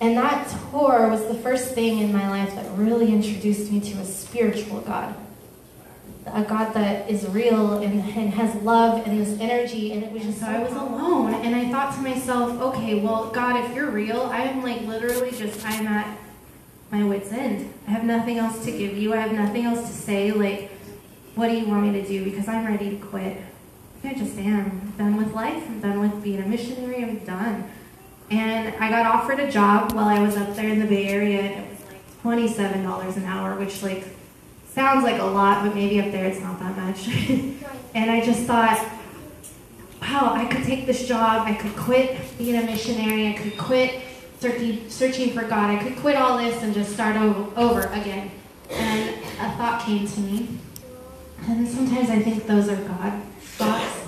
And 0.00 0.16
that 0.16 0.48
tour 0.70 1.08
was 1.08 1.26
the 1.26 1.34
first 1.34 1.74
thing 1.74 1.98
in 1.98 2.12
my 2.12 2.28
life 2.28 2.54
that 2.54 2.70
really 2.76 3.12
introduced 3.12 3.70
me 3.70 3.80
to 3.80 3.98
a 3.98 4.04
spiritual 4.04 4.80
God 4.80 5.14
a 6.26 6.42
God 6.42 6.72
that 6.74 7.08
is 7.10 7.26
real 7.28 7.78
and, 7.78 8.00
and 8.00 8.32
has 8.34 8.54
love 8.62 9.06
and 9.06 9.20
this 9.20 9.38
energy. 9.40 9.92
And 9.92 10.02
it 10.02 10.10
was 10.10 10.22
just 10.22 10.40
so 10.40 10.46
I 10.46 10.58
was 10.62 10.72
alone. 10.72 11.34
And 11.34 11.54
I 11.54 11.70
thought 11.70 11.94
to 11.94 12.00
myself, 12.00 12.60
okay, 12.60 13.00
well, 13.00 13.30
God, 13.30 13.64
if 13.64 13.74
you're 13.74 13.90
real, 13.90 14.22
I'm 14.22 14.62
like 14.62 14.82
literally 14.82 15.30
just, 15.30 15.64
I'm 15.64 15.86
at 15.86 16.18
my 16.90 17.02
wits' 17.04 17.32
end. 17.32 17.72
I 17.86 17.90
have 17.90 18.04
nothing 18.04 18.38
else 18.38 18.64
to 18.64 18.70
give 18.70 18.96
you. 18.96 19.12
I 19.12 19.16
have 19.18 19.32
nothing 19.32 19.64
else 19.64 19.88
to 19.88 19.94
say. 19.94 20.32
Like, 20.32 20.70
what 21.34 21.48
do 21.48 21.54
you 21.56 21.66
want 21.66 21.86
me 21.86 22.00
to 22.00 22.06
do? 22.06 22.24
Because 22.24 22.48
I'm 22.48 22.66
ready 22.66 22.90
to 22.90 22.96
quit. 22.96 23.38
I 24.04 24.12
just 24.12 24.38
am. 24.38 24.82
I'm 24.82 24.90
done 24.98 25.16
with 25.16 25.32
life. 25.34 25.62
I'm 25.66 25.80
done 25.80 26.00
with 26.00 26.22
being 26.22 26.42
a 26.42 26.46
missionary. 26.46 27.02
I'm 27.02 27.18
done. 27.18 27.70
And 28.30 28.74
I 28.76 28.90
got 28.90 29.06
offered 29.06 29.40
a 29.40 29.50
job 29.50 29.92
while 29.92 30.08
I 30.08 30.20
was 30.20 30.36
up 30.36 30.54
there 30.54 30.68
in 30.68 30.78
the 30.78 30.86
Bay 30.86 31.08
Area, 31.08 31.40
and 31.40 31.64
it 31.64 31.70
was 31.70 31.80
like 31.88 32.56
$27 32.56 33.16
an 33.16 33.24
hour, 33.24 33.58
which, 33.58 33.82
like, 33.82 34.04
sounds 34.74 35.04
like 35.04 35.20
a 35.20 35.24
lot, 35.24 35.64
but 35.64 35.74
maybe 35.74 36.00
up 36.00 36.10
there 36.10 36.26
it's 36.26 36.40
not 36.40 36.58
that 36.58 36.76
much. 36.76 37.08
and 37.94 38.10
I 38.10 38.24
just 38.24 38.42
thought, 38.42 38.78
wow, 40.02 40.32
I 40.34 40.46
could 40.46 40.64
take 40.64 40.86
this 40.86 41.06
job, 41.06 41.46
I 41.46 41.54
could 41.54 41.76
quit 41.76 42.18
being 42.36 42.56
a 42.56 42.66
missionary, 42.66 43.28
I 43.28 43.32
could 43.34 43.56
quit 43.56 44.02
searching, 44.88 45.30
for 45.30 45.42
God, 45.42 45.70
I 45.70 45.82
could 45.82 45.96
quit 45.96 46.16
all 46.16 46.36
this 46.38 46.62
and 46.62 46.74
just 46.74 46.92
start 46.92 47.16
over 47.16 47.80
again. 47.88 48.30
And 48.70 49.10
a 49.40 49.56
thought 49.56 49.82
came 49.84 50.06
to 50.06 50.20
me. 50.20 50.58
And 51.46 51.66
sometimes 51.66 52.10
I 52.10 52.20
think 52.20 52.46
those 52.46 52.68
are 52.68 52.76
God 52.76 53.22
thoughts. 53.40 54.00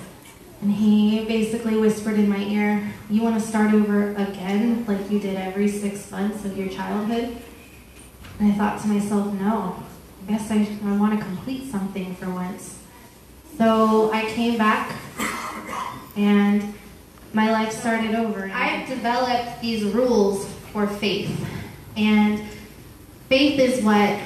And 0.61 0.71
he 0.71 1.25
basically 1.25 1.77
whispered 1.77 2.15
in 2.15 2.29
my 2.29 2.39
ear, 2.39 2.91
You 3.09 3.21
want 3.21 3.39
to 3.39 3.47
start 3.47 3.73
over 3.73 4.11
again, 4.15 4.85
like 4.87 5.09
you 5.09 5.19
did 5.19 5.35
every 5.35 5.67
six 5.67 6.09
months 6.11 6.45
of 6.45 6.57
your 6.57 6.69
childhood? 6.69 7.37
And 8.39 8.51
I 8.51 8.55
thought 8.55 8.81
to 8.81 8.87
myself, 8.87 9.33
No, 9.33 9.83
I 10.27 10.31
guess 10.31 10.51
I, 10.51 10.67
I 10.85 10.97
want 10.97 11.17
to 11.17 11.25
complete 11.25 11.71
something 11.71 12.15
for 12.15 12.29
once. 12.29 12.79
So 13.57 14.11
I 14.11 14.25
came 14.25 14.57
back 14.57 14.95
and 16.15 16.73
my 17.33 17.51
life 17.51 17.71
started 17.71 18.15
over. 18.15 18.49
I've 18.53 18.87
developed 18.87 19.61
these 19.61 19.83
rules 19.83 20.45
for 20.71 20.87
faith. 20.87 21.45
And 21.95 22.41
faith 23.27 23.59
is 23.59 23.83
what, 23.83 24.19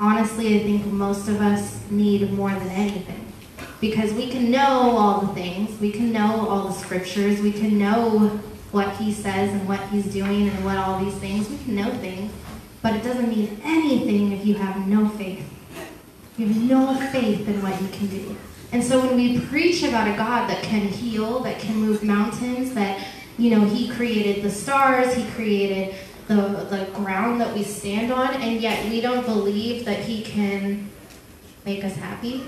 honestly, 0.00 0.60
I 0.60 0.62
think 0.64 0.86
most 0.86 1.28
of 1.28 1.40
us 1.40 1.80
need 1.90 2.32
more 2.32 2.50
than 2.50 2.68
anything. 2.68 3.32
Because 3.80 4.12
we 4.12 4.28
can 4.28 4.50
know 4.50 4.96
all 4.96 5.20
the 5.20 5.34
things, 5.34 5.80
we 5.80 5.92
can 5.92 6.12
know 6.12 6.48
all 6.48 6.68
the 6.68 6.74
scriptures, 6.74 7.40
we 7.40 7.52
can 7.52 7.78
know 7.78 8.40
what 8.72 8.96
he 8.96 9.12
says 9.12 9.50
and 9.52 9.66
what 9.68 9.80
he's 9.88 10.06
doing 10.12 10.48
and 10.48 10.64
what 10.64 10.76
all 10.76 11.02
these 11.02 11.14
things, 11.14 11.48
we 11.48 11.58
can 11.58 11.76
know 11.76 11.90
things. 11.98 12.32
But 12.82 12.94
it 12.94 13.02
doesn't 13.02 13.28
mean 13.28 13.60
anything 13.64 14.32
if 14.32 14.44
you 14.44 14.54
have 14.54 14.86
no 14.86 15.08
faith. 15.10 15.44
You 16.36 16.46
have 16.48 16.62
no 16.62 16.94
faith 17.10 17.48
in 17.48 17.62
what 17.62 17.80
you 17.80 17.88
can 17.88 18.06
do. 18.08 18.36
And 18.72 18.84
so 18.84 19.00
when 19.00 19.16
we 19.16 19.40
preach 19.40 19.82
about 19.82 20.08
a 20.08 20.16
God 20.16 20.48
that 20.50 20.62
can 20.62 20.88
heal, 20.88 21.40
that 21.40 21.58
can 21.58 21.76
move 21.76 22.02
mountains, 22.02 22.74
that, 22.74 23.06
you 23.38 23.50
know, 23.50 23.64
he 23.64 23.88
created 23.88 24.44
the 24.44 24.50
stars, 24.50 25.14
he 25.14 25.28
created 25.30 25.94
the, 26.26 26.34
the 26.34 26.88
ground 26.92 27.40
that 27.40 27.54
we 27.54 27.62
stand 27.62 28.12
on, 28.12 28.34
and 28.34 28.60
yet 28.60 28.90
we 28.90 29.00
don't 29.00 29.24
believe 29.24 29.86
that 29.86 30.00
he 30.00 30.22
can 30.22 30.90
make 31.64 31.82
us 31.82 31.96
happy, 31.96 32.44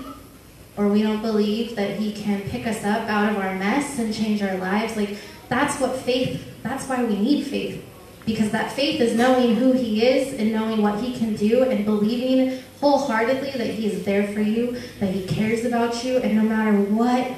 or 0.77 0.87
we 0.87 1.01
don't 1.01 1.23
believe 1.23 1.75
that 1.75 1.99
he 1.99 2.13
can 2.13 2.41
pick 2.41 2.67
us 2.67 2.83
up 2.83 3.09
out 3.09 3.31
of 3.31 3.37
our 3.37 3.55
mess 3.55 3.97
and 3.97 4.13
change 4.13 4.43
our 4.43 4.57
lives, 4.57 4.95
like, 4.95 5.17
that's 5.49 5.81
what 5.81 5.97
faith, 5.97 6.45
that's 6.61 6.87
why 6.87 7.03
we 7.03 7.17
need 7.17 7.45
faith. 7.47 7.83
Because 8.25 8.51
that 8.51 8.71
faith 8.71 9.01
is 9.01 9.15
knowing 9.15 9.55
who 9.55 9.71
He 9.73 10.05
is 10.05 10.33
and 10.39 10.51
knowing 10.51 10.81
what 10.81 10.99
He 11.01 11.17
can 11.17 11.35
do 11.35 11.63
and 11.63 11.83
believing 11.85 12.61
wholeheartedly 12.79 13.51
that 13.51 13.73
He 13.73 13.87
is 13.87 14.03
there 14.03 14.27
for 14.31 14.41
you, 14.41 14.79
that 14.99 15.13
He 15.13 15.25
cares 15.25 15.65
about 15.65 16.03
you, 16.03 16.17
and 16.17 16.35
no 16.35 16.43
matter 16.43 16.77
what 16.93 17.31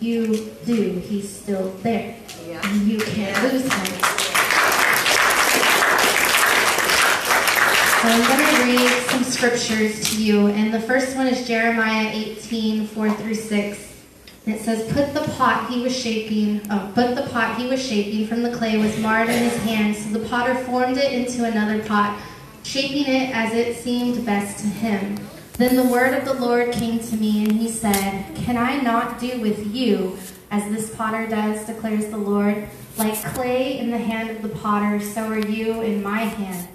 you 0.00 0.50
do, 0.64 1.02
He's 1.06 1.28
still 1.28 1.70
there. 1.82 2.16
Yeah. 2.46 2.60
And 2.64 2.88
you 2.88 2.98
can't 2.98 3.36
yeah. 3.36 3.52
lose 3.52 3.72
Him. 3.72 4.10
So 8.00 8.08
I'm 8.08 8.38
going 8.38 8.56
to 8.56 8.82
read 8.82 8.90
some 9.10 9.24
scriptures 9.24 10.10
to 10.10 10.22
you, 10.22 10.46
and 10.46 10.72
the 10.72 10.80
first 10.80 11.16
one 11.16 11.26
is 11.26 11.46
Jeremiah 11.46 12.10
18, 12.14 12.86
4 12.86 13.10
through 13.12 13.34
6. 13.34 13.89
And 14.50 14.58
it 14.58 14.64
says, 14.64 14.92
Put 14.92 15.14
the 15.14 15.32
pot 15.34 15.70
he 15.70 15.80
was 15.80 15.96
shaping, 15.96 16.60
oh, 16.70 16.90
put 16.92 17.14
the 17.14 17.22
pot 17.30 17.56
he 17.56 17.68
was 17.68 17.80
shaping 17.80 18.26
from 18.26 18.42
the 18.42 18.50
clay 18.50 18.76
was 18.78 18.98
marred 18.98 19.28
in 19.28 19.38
his 19.44 19.56
hand, 19.58 19.94
so 19.94 20.08
the 20.10 20.28
potter 20.28 20.56
formed 20.64 20.96
it 20.96 21.12
into 21.12 21.44
another 21.44 21.84
pot, 21.84 22.20
shaping 22.64 23.04
it 23.06 23.30
as 23.32 23.54
it 23.54 23.76
seemed 23.76 24.26
best 24.26 24.58
to 24.58 24.66
him. 24.66 25.16
Then 25.52 25.76
the 25.76 25.84
word 25.84 26.14
of 26.14 26.24
the 26.24 26.34
Lord 26.34 26.72
came 26.72 26.98
to 26.98 27.16
me, 27.16 27.44
and 27.44 27.52
he 27.52 27.68
said, 27.68 28.24
Can 28.34 28.56
I 28.56 28.78
not 28.78 29.20
do 29.20 29.40
with 29.40 29.72
you 29.72 30.18
as 30.50 30.68
this 30.68 30.96
potter 30.96 31.28
does, 31.28 31.64
declares 31.64 32.08
the 32.08 32.18
Lord? 32.18 32.68
Like 32.98 33.22
clay 33.22 33.78
in 33.78 33.92
the 33.92 33.98
hand 33.98 34.30
of 34.30 34.42
the 34.42 34.48
potter, 34.48 34.98
so 34.98 35.28
are 35.28 35.38
you 35.38 35.80
in 35.82 36.02
my 36.02 36.22
hand. 36.22 36.66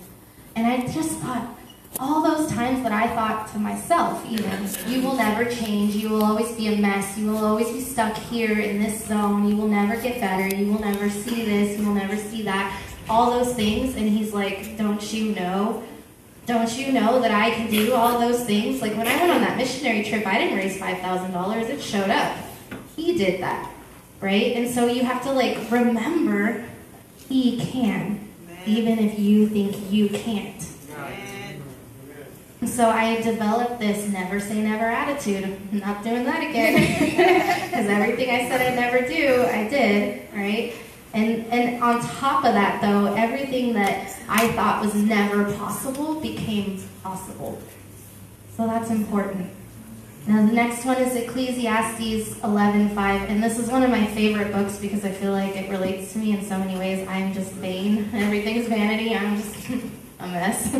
And 0.55 0.65
I 0.65 0.88
just 0.88 1.20
thought, 1.20 1.60
all 2.00 2.22
those 2.22 2.52
times 2.52 2.84
that 2.84 2.92
I 2.92 3.08
thought 3.16 3.52
to 3.54 3.60
myself, 3.60 4.25
even, 4.30 4.68
you 4.88 5.02
will 5.02 5.16
never 5.16 5.46
change, 5.46 5.96
you 5.96 6.10
will 6.10 6.24
always 6.24 6.52
be 6.54 6.68
a 6.68 6.78
mess, 6.78 7.18
you 7.18 7.28
will 7.28 7.46
always 7.46 7.72
be 7.72 7.82
stuck 7.82 8.16
here 8.16 8.60
in 8.60 8.82
this 8.82 9.06
zone, 9.06 9.48
you 9.48 9.56
will 9.56 9.68
never 9.68 9.96
get 10.02 10.20
better, 10.20 10.54
you 10.54 10.72
will 10.72 10.82
never 10.82 11.10
see 11.10 11.46
this, 11.46 11.80
you 11.80 11.86
will 11.86 11.94
never 11.94 12.18
see 12.18 12.42
that, 12.44 12.78
all 13.10 13.32
those 13.32 13.54
things. 13.54 13.96
And 13.96 14.10
he's 14.10 14.34
like, 14.34 14.78
Don't 14.78 15.14
you 15.14 15.34
know? 15.36 15.84
Don't 16.46 16.78
you 16.78 16.92
know 16.92 17.20
that 17.22 17.32
I 17.32 17.52
can 17.52 17.72
do 17.72 17.94
all 17.94 18.20
those 18.20 18.44
things? 18.44 18.82
Like 18.82 18.96
when 18.98 19.08
I 19.08 19.16
went 19.18 19.32
on 19.32 19.42
that 19.42 19.58
missionary 19.58 20.04
trip, 20.04 20.28
I 20.28 20.38
didn't 20.38 20.58
raise 20.58 20.78
$5,000, 20.78 21.70
it 21.70 21.82
showed 21.82 22.10
up. 22.10 22.38
He 22.96 23.18
did 23.18 23.42
that, 23.42 23.72
right? 24.22 24.56
And 24.56 24.70
so 24.74 24.86
you 24.88 25.04
have 25.04 25.24
to 25.24 25.32
like 25.32 25.72
remember 25.72 26.66
he 27.30 27.60
can, 27.60 28.28
even 28.66 29.00
if 29.00 29.18
you 29.18 29.48
think 29.48 29.92
you 29.92 30.10
can't. 30.10 30.75
So 32.75 32.89
I 32.89 33.22
developed 33.22 33.79
this 33.79 34.05
never 34.10 34.38
say 34.38 34.62
never 34.62 34.84
attitude. 34.84 35.46
I'm 35.72 35.79
not 35.79 36.03
doing 36.03 36.25
that 36.25 36.44
again. 36.44 36.75
Because 37.65 37.88
everything 37.88 38.29
I 38.29 38.50
said 38.50 38.62
I'd 38.62 38.75
never 38.75 39.08
do, 39.08 39.44
I 39.44 39.67
did, 39.70 40.27
right? 40.34 40.74
And, 41.13 41.46
and 41.48 41.82
on 41.82 42.01
top 42.01 42.44
of 42.44 42.53
that, 42.53 42.82
though, 42.82 43.13
everything 43.13 43.74
that 43.74 44.13
I 44.27 44.50
thought 44.53 44.84
was 44.84 44.94
never 44.94 45.51
possible 45.53 46.20
became 46.20 46.84
possible. 47.01 47.62
So 48.58 48.67
that's 48.67 48.89
important. 48.89 49.51
Now, 50.27 50.46
the 50.46 50.51
next 50.51 50.84
one 50.84 50.98
is 50.98 51.15
Ecclesiastes 51.15 52.36
11:5, 52.39 53.29
and 53.29 53.41
this 53.41 53.58
is 53.58 53.70
one 53.70 53.84
of 53.84 53.89
my 53.89 54.05
favorite 54.08 54.51
books 54.51 54.77
because 54.79 55.05
I 55.05 55.12
feel 55.12 55.32
like 55.32 55.55
it 55.55 55.70
relates 55.70 56.12
to 56.13 56.20
me 56.20 56.32
in 56.32 56.44
so 56.44 56.58
many 56.58 56.77
ways. 56.77 57.08
I'm 57.08 57.34
just 57.34 57.51
vain. 57.53 58.10
Everything's 58.13 58.67
vanity. 58.67 59.15
I'm 59.15 59.38
just 59.38 59.70
a 60.20 60.27
mess. 60.27 60.75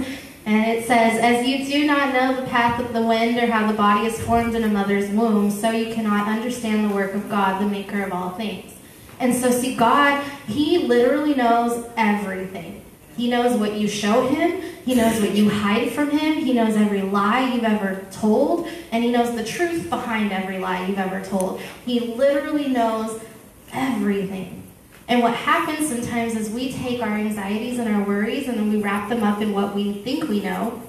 And 0.46 0.78
it 0.78 0.86
says, 0.86 1.20
As 1.20 1.48
you 1.48 1.66
do 1.66 1.88
not 1.88 2.14
know 2.14 2.36
the 2.40 2.48
path 2.48 2.80
of 2.80 2.94
the 2.94 3.02
wind 3.02 3.38
or 3.38 3.48
how 3.48 3.70
the 3.70 3.78
body 3.78 4.06
is 4.06 4.22
formed 4.22 4.56
in 4.56 4.64
a 4.64 4.68
mother's 4.68 5.10
womb, 5.10 5.50
so 5.50 5.72
you 5.72 5.94
cannot 5.94 6.28
understand 6.28 6.90
the 6.90 6.94
work 6.94 7.14
of 7.16 7.30
God, 7.30 7.62
the 7.62 7.68
maker 7.68 8.04
of 8.04 8.14
all 8.14 8.32
things. 8.32 8.74
And 9.20 9.34
so, 9.34 9.50
see, 9.50 9.76
God, 9.76 10.24
He 10.48 10.80
literally 10.88 11.34
knows 11.34 11.86
everything. 11.98 12.86
He 13.18 13.30
knows 13.30 13.58
what 13.58 13.74
you 13.74 13.88
show 13.88 14.28
him. 14.28 14.62
He 14.86 14.94
knows 14.94 15.22
what 15.22 15.32
you 15.32 15.50
hide 15.50 15.92
from 15.92 16.12
him. 16.12 16.44
He 16.44 16.54
knows 16.54 16.76
every 16.76 17.02
lie 17.02 17.54
you've 17.54 17.64
ever 17.64 18.06
told. 18.12 18.68
And 18.92 19.04
he 19.04 19.12
knows 19.12 19.36
the 19.36 19.44
truth 19.44 19.90
behind 19.90 20.34
every 20.34 20.60
lie 20.60 20.86
you've 20.86 21.00
ever 21.00 21.24
told. 21.24 21.62
He 21.86 22.14
literally 22.16 22.68
knows 22.68 23.22
everything. 23.72 24.65
And 25.08 25.22
what 25.22 25.36
happens 25.36 25.90
sometimes 25.90 26.36
is 26.36 26.50
we 26.50 26.74
take 26.74 27.02
our 27.02 27.10
anxieties 27.10 27.78
and 27.78 27.94
our 27.94 28.04
worries 28.04 28.48
and 28.48 28.58
then 28.58 28.72
we 28.72 28.82
wrap 28.82 29.10
them 29.10 29.24
up 29.24 29.42
in 29.42 29.54
what 29.54 29.76
we 29.76 29.94
think 29.94 30.28
we 30.28 30.42
know. 30.42 30.82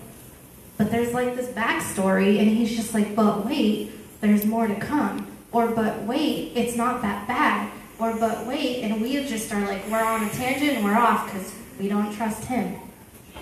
But 0.79 0.91
there's 0.91 1.13
like 1.13 1.37
this 1.37 1.49
backstory, 1.49 2.39
and 2.39 2.49
he's 2.49 2.77
just 2.77 2.93
like, 2.93 3.17
but 3.17 3.47
wait, 3.47 3.93
there's 4.21 4.45
more 4.45 4.67
to 4.67 4.75
come. 4.75 5.27
Or, 5.53 5.69
but 5.69 6.03
wait, 6.03 6.53
it's 6.55 6.77
not 6.77 7.01
that 7.03 7.27
bad. 7.27 7.71
Or, 7.99 8.15
but 8.15 8.47
wait, 8.47 8.83
and 8.83 9.01
we 9.01 9.25
just 9.25 9.51
are 9.53 9.61
like, 9.67 9.89
we're 9.91 10.05
on 10.05 10.25
a 10.25 10.29
tangent 10.31 10.73
and 10.73 10.85
we're 10.85 10.97
off 10.97 11.27
because 11.27 11.55
we 11.81 11.89
don't 11.89 12.13
trust 12.15 12.45
him, 12.45 12.79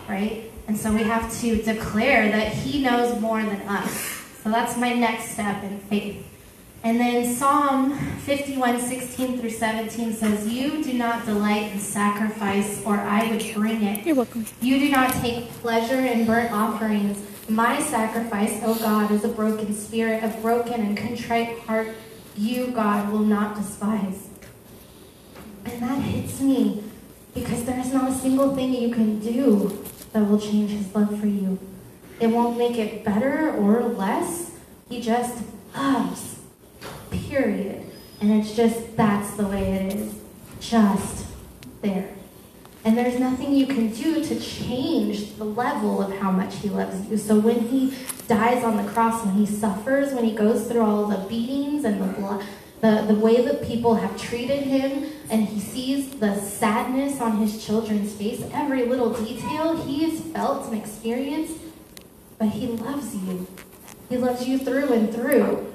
right? 0.08 0.50
And 0.68 0.76
so 0.76 0.92
we 0.92 1.02
have 1.02 1.36
to 1.40 1.60
declare 1.62 2.30
that 2.30 2.52
he 2.52 2.82
knows 2.82 3.20
more 3.20 3.42
than 3.42 3.60
us. 3.62 4.22
So 4.44 4.50
that's 4.50 4.76
my 4.76 4.92
next 4.92 5.30
step 5.30 5.62
in 5.64 5.80
faith. 5.80 6.24
And 6.84 7.00
then 7.00 7.34
Psalm 7.34 7.98
51, 7.98 8.78
16 8.78 9.38
through 9.38 9.48
17 9.48 10.12
says, 10.12 10.46
You 10.46 10.84
do 10.84 10.92
not 10.92 11.24
delight 11.24 11.72
in 11.72 11.78
sacrifice, 11.78 12.82
or 12.84 12.96
I 12.96 13.30
would 13.30 13.54
bring 13.54 13.82
it. 13.82 14.04
You're 14.04 14.16
welcome. 14.16 14.44
You 14.60 14.78
do 14.78 14.90
not 14.90 15.10
take 15.14 15.48
pleasure 15.62 15.98
in 15.98 16.26
burnt 16.26 16.52
offerings. 16.52 17.26
My 17.48 17.80
sacrifice, 17.80 18.60
O 18.64 18.74
God, 18.74 19.10
is 19.10 19.24
a 19.24 19.28
broken 19.28 19.74
spirit, 19.74 20.22
a 20.22 20.28
broken 20.42 20.74
and 20.74 20.94
contrite 20.94 21.58
heart. 21.60 21.88
You, 22.36 22.66
God, 22.66 23.10
will 23.10 23.20
not 23.20 23.56
despise. 23.56 24.28
And 25.64 25.82
that 25.82 26.02
hits 26.02 26.42
me 26.42 26.84
because 27.32 27.64
there 27.64 27.80
is 27.80 27.94
not 27.94 28.10
a 28.10 28.14
single 28.14 28.54
thing 28.54 28.74
you 28.74 28.90
can 28.90 29.20
do 29.20 29.82
that 30.12 30.28
will 30.28 30.38
change 30.38 30.72
his 30.72 30.94
love 30.94 31.18
for 31.18 31.28
you. 31.28 31.58
It 32.20 32.26
won't 32.26 32.58
make 32.58 32.76
it 32.76 33.06
better 33.06 33.54
or 33.54 33.84
less. 33.84 34.50
He 34.90 35.00
just 35.00 35.42
loves. 35.74 36.33
Period. 37.34 37.84
And 38.20 38.30
it's 38.40 38.54
just, 38.54 38.96
that's 38.96 39.36
the 39.36 39.44
way 39.48 39.72
it 39.72 39.96
is. 39.96 40.14
Just 40.60 41.26
there. 41.82 42.14
And 42.84 42.96
there's 42.96 43.18
nothing 43.18 43.52
you 43.56 43.66
can 43.66 43.90
do 43.92 44.24
to 44.24 44.38
change 44.38 45.34
the 45.34 45.44
level 45.44 46.00
of 46.00 46.16
how 46.18 46.30
much 46.30 46.54
he 46.58 46.68
loves 46.68 47.10
you. 47.10 47.16
So 47.16 47.40
when 47.40 47.58
he 47.68 47.92
dies 48.28 48.62
on 48.62 48.76
the 48.76 48.88
cross, 48.92 49.24
when 49.24 49.34
he 49.34 49.46
suffers, 49.46 50.12
when 50.12 50.22
he 50.22 50.32
goes 50.32 50.68
through 50.68 50.82
all 50.82 51.06
the 51.06 51.26
beatings 51.28 51.84
and 51.84 52.00
the 52.00 52.20
blood, 52.20 52.44
the, 52.80 53.04
the 53.08 53.18
way 53.18 53.44
that 53.44 53.64
people 53.64 53.96
have 53.96 54.16
treated 54.16 54.62
him, 54.62 55.10
and 55.28 55.48
he 55.48 55.58
sees 55.58 56.10
the 56.10 56.36
sadness 56.36 57.20
on 57.20 57.38
his 57.38 57.66
children's 57.66 58.12
face, 58.12 58.44
every 58.52 58.84
little 58.84 59.12
detail 59.12 59.76
he 59.84 60.08
has 60.08 60.20
felt 60.20 60.68
and 60.70 60.80
experienced, 60.80 61.58
but 62.38 62.50
he 62.50 62.68
loves 62.68 63.16
you. 63.16 63.48
He 64.08 64.18
loves 64.18 64.46
you 64.46 64.56
through 64.56 64.92
and 64.92 65.12
through. 65.12 65.73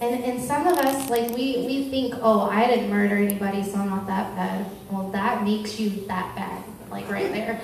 And, 0.00 0.22
and 0.22 0.42
some 0.42 0.66
of 0.66 0.78
us, 0.78 1.10
like, 1.10 1.30
we, 1.30 1.64
we 1.66 1.88
think, 1.90 2.14
oh, 2.22 2.42
I 2.42 2.66
didn't 2.68 2.88
murder 2.88 3.16
anybody, 3.16 3.64
so 3.64 3.78
I'm 3.78 3.90
not 3.90 4.06
that 4.06 4.34
bad. 4.36 4.66
Well, 4.90 5.10
that 5.10 5.42
makes 5.42 5.80
you 5.80 5.90
that 6.06 6.36
bad, 6.36 6.62
like 6.90 7.10
right 7.10 7.32
there. 7.32 7.60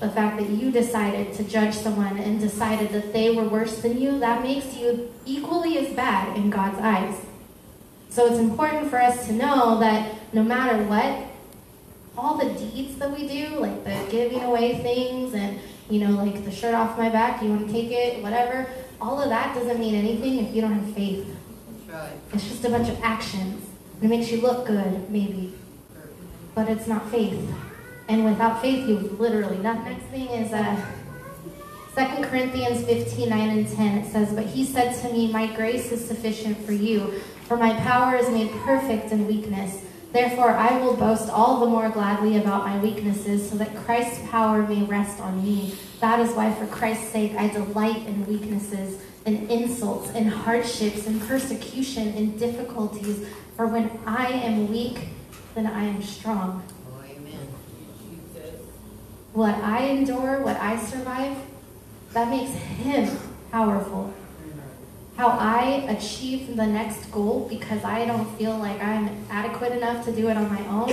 The 0.00 0.10
fact 0.10 0.38
that 0.38 0.50
you 0.50 0.72
decided 0.72 1.32
to 1.34 1.44
judge 1.44 1.74
someone 1.74 2.18
and 2.18 2.40
decided 2.40 2.90
that 2.90 3.12
they 3.12 3.34
were 3.34 3.48
worse 3.48 3.80
than 3.82 4.00
you, 4.00 4.18
that 4.18 4.42
makes 4.42 4.76
you 4.76 5.12
equally 5.24 5.78
as 5.78 5.94
bad 5.94 6.36
in 6.36 6.50
God's 6.50 6.78
eyes. 6.80 7.24
So 8.10 8.26
it's 8.26 8.38
important 8.38 8.90
for 8.90 9.00
us 9.00 9.26
to 9.28 9.32
know 9.32 9.78
that 9.78 10.14
no 10.32 10.42
matter 10.42 10.82
what, 10.84 11.28
all 12.18 12.36
the 12.36 12.50
deeds 12.58 12.96
that 12.96 13.16
we 13.16 13.28
do, 13.28 13.56
like 13.60 13.84
the 13.84 14.10
giving 14.10 14.42
away 14.42 14.78
things 14.78 15.34
and, 15.34 15.58
you 15.88 16.00
know, 16.00 16.10
like 16.10 16.44
the 16.44 16.50
shirt 16.50 16.74
off 16.74 16.98
my 16.98 17.08
back, 17.10 17.42
you 17.42 17.50
want 17.50 17.66
to 17.66 17.72
take 17.72 17.90
it, 17.90 18.22
whatever, 18.22 18.66
all 19.00 19.20
of 19.22 19.28
that 19.28 19.54
doesn't 19.54 19.78
mean 19.78 19.94
anything 19.94 20.44
if 20.44 20.54
you 20.54 20.60
don't 20.60 20.72
have 20.72 20.94
faith. 20.94 21.26
Right. 21.96 22.12
It's 22.34 22.46
just 22.46 22.62
a 22.62 22.68
bunch 22.68 22.90
of 22.90 23.00
actions. 23.02 23.70
It 24.02 24.08
makes 24.08 24.30
you 24.30 24.42
look 24.42 24.66
good, 24.66 25.08
maybe, 25.08 25.54
but 26.54 26.68
it's 26.68 26.86
not 26.86 27.10
faith. 27.10 27.50
And 28.06 28.26
without 28.26 28.60
faith, 28.60 28.86
you 28.86 28.98
literally 29.18 29.56
nothing. 29.56 29.94
Next 29.94 30.04
thing 30.06 30.28
is 30.28 30.52
uh, 30.52 30.76
2 31.96 32.24
Corinthians 32.24 32.84
15, 32.84 33.30
9 33.30 33.48
and 33.48 33.66
10. 33.66 33.98
It 33.98 34.12
says, 34.12 34.34
But 34.34 34.44
he 34.44 34.62
said 34.66 35.00
to 35.00 35.12
me, 35.12 35.32
My 35.32 35.46
grace 35.56 35.90
is 35.90 36.06
sufficient 36.06 36.58
for 36.66 36.72
you, 36.72 37.18
for 37.48 37.56
my 37.56 37.72
power 37.80 38.14
is 38.16 38.28
made 38.28 38.50
perfect 38.66 39.10
in 39.10 39.26
weakness. 39.26 39.82
Therefore, 40.12 40.50
I 40.50 40.78
will 40.78 40.96
boast 40.96 41.30
all 41.30 41.60
the 41.60 41.66
more 41.66 41.88
gladly 41.88 42.36
about 42.36 42.66
my 42.66 42.78
weaknesses, 42.78 43.48
so 43.48 43.56
that 43.56 43.74
Christ's 43.74 44.20
power 44.28 44.62
may 44.62 44.82
rest 44.82 45.18
on 45.20 45.42
me. 45.42 45.74
That 46.00 46.20
is 46.20 46.34
why, 46.34 46.52
for 46.52 46.66
Christ's 46.66 47.08
sake, 47.08 47.34
I 47.36 47.48
delight 47.48 48.06
in 48.06 48.26
weaknesses, 48.26 49.00
in 49.26 49.50
insults, 49.50 50.10
and 50.10 50.30
hardships, 50.30 51.06
and 51.06 51.20
persecution, 51.22 52.08
and 52.16 52.38
difficulties. 52.38 53.26
For 53.56 53.66
when 53.66 53.90
I 54.06 54.28
am 54.28 54.70
weak, 54.70 55.08
then 55.54 55.66
I 55.66 55.84
am 55.84 56.00
strong. 56.02 56.62
Oh, 56.88 57.02
amen. 57.04 57.48
What 59.32 59.56
I 59.56 59.80
endure, 59.86 60.42
what 60.42 60.56
I 60.56 60.78
survive, 60.78 61.36
that 62.12 62.30
makes 62.30 62.52
him 62.52 63.18
powerful. 63.50 64.14
How 65.16 65.28
I 65.28 65.86
achieve 65.88 66.56
the 66.56 66.66
next 66.66 67.10
goal 67.10 67.46
because 67.48 67.82
I 67.82 68.04
don't 68.04 68.26
feel 68.36 68.56
like 68.58 68.82
I'm 68.82 69.08
adequate 69.30 69.72
enough 69.72 70.04
to 70.04 70.12
do 70.12 70.28
it 70.28 70.36
on 70.36 70.48
my 70.48 70.66
own, 70.68 70.88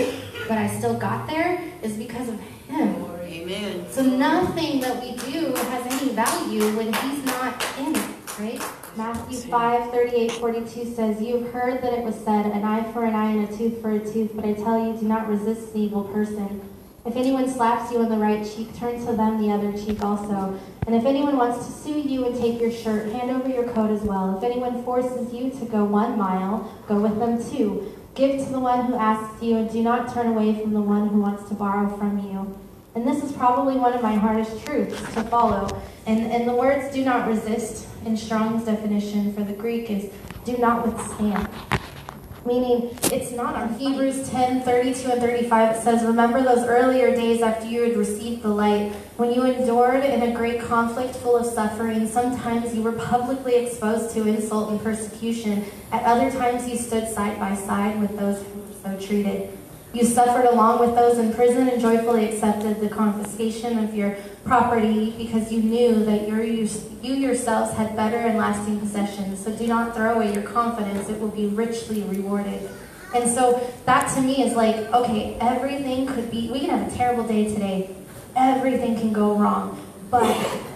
but 0.47 0.57
I 0.57 0.67
still 0.67 0.97
got 0.97 1.27
there, 1.27 1.61
is 1.81 1.93
because 1.93 2.29
of 2.29 2.39
him. 2.67 3.05
Amen. 3.21 3.85
So 3.89 4.01
nothing 4.03 4.79
that 4.79 5.01
we 5.01 5.15
do 5.31 5.53
has 5.53 5.85
any 6.01 6.11
value 6.13 6.75
when 6.77 6.93
he's 6.93 7.25
not 7.25 7.65
in 7.79 7.95
it, 7.95 8.12
right? 8.39 8.61
Matthew 8.95 9.37
5, 9.37 9.91
38, 9.91 10.31
42 10.33 10.93
says, 10.93 11.21
You've 11.21 11.51
heard 11.51 11.81
that 11.81 11.93
it 11.93 12.03
was 12.03 12.15
said, 12.15 12.45
an 12.45 12.63
eye 12.63 12.91
for 12.91 13.03
an 13.03 13.15
eye 13.15 13.31
and 13.31 13.49
a 13.49 13.57
tooth 13.57 13.81
for 13.81 13.91
a 13.91 13.99
tooth, 13.99 14.31
but 14.35 14.45
I 14.45 14.53
tell 14.53 14.83
you, 14.83 14.97
do 14.97 15.07
not 15.07 15.27
resist 15.27 15.73
an 15.73 15.81
evil 15.81 16.03
person. 16.03 16.61
If 17.05 17.17
anyone 17.17 17.49
slaps 17.49 17.91
you 17.91 17.99
on 17.99 18.09
the 18.09 18.17
right 18.17 18.47
cheek, 18.47 18.75
turn 18.77 19.05
to 19.05 19.11
them 19.13 19.41
the 19.41 19.51
other 19.51 19.73
cheek 19.73 20.01
also. 20.03 20.57
And 20.87 20.95
if 20.95 21.05
anyone 21.05 21.35
wants 21.35 21.65
to 21.65 21.71
sue 21.71 21.99
you 21.99 22.25
and 22.25 22.35
take 22.35 22.61
your 22.61 22.71
shirt, 22.71 23.11
hand 23.11 23.29
over 23.29 23.49
your 23.49 23.67
coat 23.69 23.91
as 23.91 24.01
well. 24.01 24.37
If 24.37 24.43
anyone 24.43 24.83
forces 24.83 25.33
you 25.33 25.49
to 25.49 25.65
go 25.65 25.83
one 25.83 26.17
mile, 26.17 26.73
go 26.87 26.99
with 26.99 27.19
them 27.19 27.43
two. 27.51 27.93
Give 28.15 28.39
to 28.39 28.51
the 28.51 28.59
one 28.59 28.85
who 28.85 28.95
asks 28.95 29.41
you, 29.43 29.57
and 29.57 29.69
do 29.69 29.81
not 29.81 30.13
turn 30.13 30.27
away 30.27 30.53
from 30.61 30.71
the 30.71 30.81
one 30.81 31.09
who 31.09 31.19
wants 31.19 31.49
to 31.49 31.55
borrow 31.55 31.95
from 31.97 32.19
you. 32.19 32.57
And 32.95 33.07
this 33.07 33.23
is 33.23 33.31
probably 33.31 33.75
one 33.75 33.93
of 33.93 34.03
my 34.03 34.15
hardest 34.15 34.63
truths 34.65 34.97
to 35.15 35.23
follow. 35.23 35.81
And, 36.05 36.31
and 36.31 36.47
the 36.47 36.53
words 36.53 36.93
do 36.93 37.03
not 37.03 37.27
resist 37.27 37.87
in 38.05 38.17
Strong's 38.17 38.65
definition 38.65 39.33
for 39.33 39.43
the 39.43 39.53
Greek 39.53 39.89
is 39.89 40.11
do 40.45 40.57
not 40.57 40.85
withstand. 40.85 41.47
Meaning, 42.45 42.89
it's 43.03 43.31
not 43.31 43.55
our 43.55 43.69
Hebrews 43.69 44.29
10 44.29 44.63
32 44.63 45.11
and 45.11 45.21
35. 45.21 45.75
It 45.75 45.81
says, 45.81 46.03
Remember 46.03 46.41
those 46.41 46.65
earlier 46.67 47.15
days 47.15 47.41
after 47.41 47.65
you 47.65 47.83
had 47.83 47.95
received 47.95 48.41
the 48.41 48.49
light, 48.49 48.91
when 49.15 49.33
you 49.33 49.45
endured 49.45 50.03
in 50.03 50.23
a 50.23 50.33
great 50.33 50.61
conflict 50.61 51.15
full 51.15 51.37
of 51.37 51.45
suffering. 51.45 52.05
Sometimes 52.05 52.75
you 52.75 52.81
were 52.81 52.91
publicly 52.91 53.55
exposed 53.55 54.13
to 54.15 54.27
insult 54.27 54.71
and 54.71 54.81
persecution. 54.81 55.63
At 55.93 56.03
other 56.03 56.29
times, 56.31 56.67
you 56.67 56.77
stood 56.77 57.07
side 57.07 57.39
by 57.39 57.55
side 57.55 58.01
with 58.01 58.17
those 58.19 58.43
who 58.43 58.59
were 58.59 58.97
so 58.99 59.07
treated. 59.07 59.57
You 59.93 60.03
suffered 60.05 60.45
along 60.45 60.79
with 60.79 60.95
those 60.95 61.19
in 61.19 61.33
prison 61.35 61.69
and 61.69 61.79
joyfully 61.79 62.27
accepted 62.27 62.79
the 62.79 62.89
confiscation 62.89 63.77
of 63.77 63.93
your 63.93 64.17
property 64.43 65.13
because 65.19 65.51
you 65.51 65.61
knew 65.61 66.03
that 66.05 66.27
your, 66.27 66.43
you 66.43 66.67
yourselves 67.03 67.73
had 67.73 67.95
better 67.95 68.17
and 68.17 68.35
lasting 68.35 68.79
possessions. 68.79 69.43
So 69.43 69.55
do 69.55 69.67
not 69.67 69.95
throw 69.95 70.15
away 70.15 70.33
your 70.33 70.41
confidence, 70.41 71.09
it 71.09 71.19
will 71.19 71.29
be 71.29 71.45
richly 71.45 72.01
rewarded. 72.01 72.67
And 73.13 73.29
so 73.29 73.71
that 73.85 74.11
to 74.15 74.21
me 74.21 74.43
is 74.43 74.55
like, 74.55 74.75
okay, 74.91 75.37
everything 75.39 76.07
could 76.07 76.31
be, 76.31 76.49
we 76.49 76.61
can 76.61 76.71
have 76.71 76.91
a 76.91 76.95
terrible 76.95 77.27
day 77.27 77.53
today, 77.53 77.95
everything 78.35 78.95
can 78.95 79.13
go 79.13 79.35
wrong, 79.35 79.79
but 80.09 80.25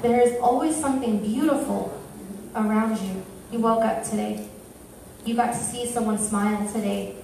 there's 0.04 0.40
always 0.40 0.76
something 0.76 1.18
beautiful 1.20 2.00
around 2.56 3.02
you. 3.02 3.24
You 3.52 3.60
woke 3.60 3.84
up 3.84 4.04
today, 4.04 4.48
you 5.26 5.36
got 5.36 5.54
to 5.54 5.60
see 5.60 5.88
someone 5.88 6.20
smile 6.20 6.72
today. 6.72 7.16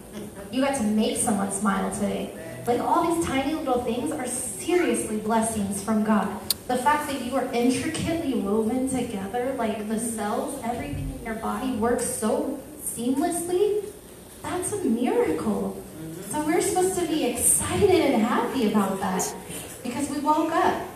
You 0.54 0.62
got 0.62 0.76
to 0.76 0.84
make 0.84 1.18
someone 1.18 1.52
smile 1.52 1.92
today. 1.92 2.32
Like 2.68 2.80
all 2.80 3.16
these 3.16 3.26
tiny 3.26 3.56
little 3.56 3.84
things 3.84 4.12
are 4.12 4.28
seriously 4.28 5.18
blessings 5.18 5.84
from 5.84 6.04
God. 6.04 6.30
The 6.68 6.78
fact 6.78 7.10
that 7.10 7.26
you 7.26 7.36
are 7.36 7.52
intricately 7.52 8.36
woven 8.36 8.88
together, 8.88 9.56
like 9.58 9.90
the 9.90 9.98
cells, 9.98 10.62
everything 10.64 11.12
in 11.18 11.26
your 11.26 11.34
body 11.34 11.72
works 11.72 12.06
so 12.06 12.60
seamlessly, 12.80 13.84
that's 14.44 14.74
a 14.74 14.84
miracle. 14.84 15.82
So 16.30 16.46
we're 16.46 16.62
supposed 16.62 17.00
to 17.00 17.08
be 17.08 17.26
excited 17.26 17.90
and 17.90 18.22
happy 18.22 18.72
about 18.72 19.00
that 19.00 19.36
because 19.82 20.08
we 20.12 20.20
woke 20.20 20.52
up, 20.52 20.88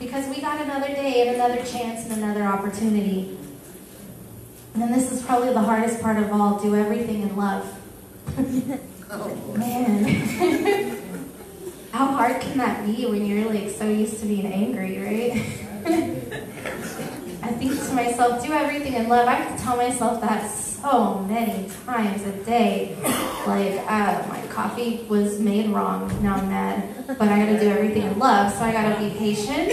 because 0.00 0.26
we 0.34 0.40
got 0.40 0.60
another 0.62 0.88
day 0.88 1.28
and 1.28 1.36
another 1.36 1.64
chance 1.64 2.10
and 2.10 2.20
another 2.20 2.42
opportunity. 2.42 3.38
And 4.74 4.92
this 4.92 5.12
is 5.12 5.22
probably 5.22 5.52
the 5.52 5.62
hardest 5.62 6.02
part 6.02 6.16
of 6.16 6.32
all 6.32 6.58
do 6.58 6.74
everything 6.74 7.22
in 7.22 7.36
love. 7.36 7.76
Oh, 9.10 9.54
Man, 9.58 10.04
how 11.92 12.06
hard 12.06 12.40
can 12.40 12.56
that 12.58 12.86
be 12.86 13.04
when 13.04 13.26
you're 13.26 13.52
like 13.52 13.68
so 13.70 13.86
used 13.88 14.20
to 14.20 14.26
being 14.26 14.46
angry, 14.46 14.98
right? 14.98 15.32
I 17.42 17.52
think 17.52 17.72
to 17.72 17.92
myself, 17.92 18.42
do 18.44 18.52
everything 18.52 18.94
in 18.94 19.08
love. 19.08 19.28
I 19.28 19.34
have 19.34 19.56
to 19.56 19.62
tell 19.62 19.76
myself 19.76 20.20
that 20.22 20.50
so 20.50 21.18
many 21.28 21.68
times 21.84 22.22
a 22.22 22.32
day. 22.44 22.96
Like, 23.46 23.80
uh, 23.86 24.26
my 24.28 24.40
coffee 24.48 25.04
was 25.08 25.38
made 25.38 25.68
wrong. 25.70 26.08
Now 26.22 26.36
I'm 26.36 26.48
mad, 26.48 27.06
but 27.06 27.28
I 27.28 27.44
got 27.44 27.46
to 27.46 27.60
do 27.60 27.68
everything 27.68 28.02
in 28.02 28.18
love. 28.18 28.52
So 28.52 28.60
I 28.60 28.72
got 28.72 28.96
to 28.96 29.04
be 29.04 29.10
patient, 29.18 29.72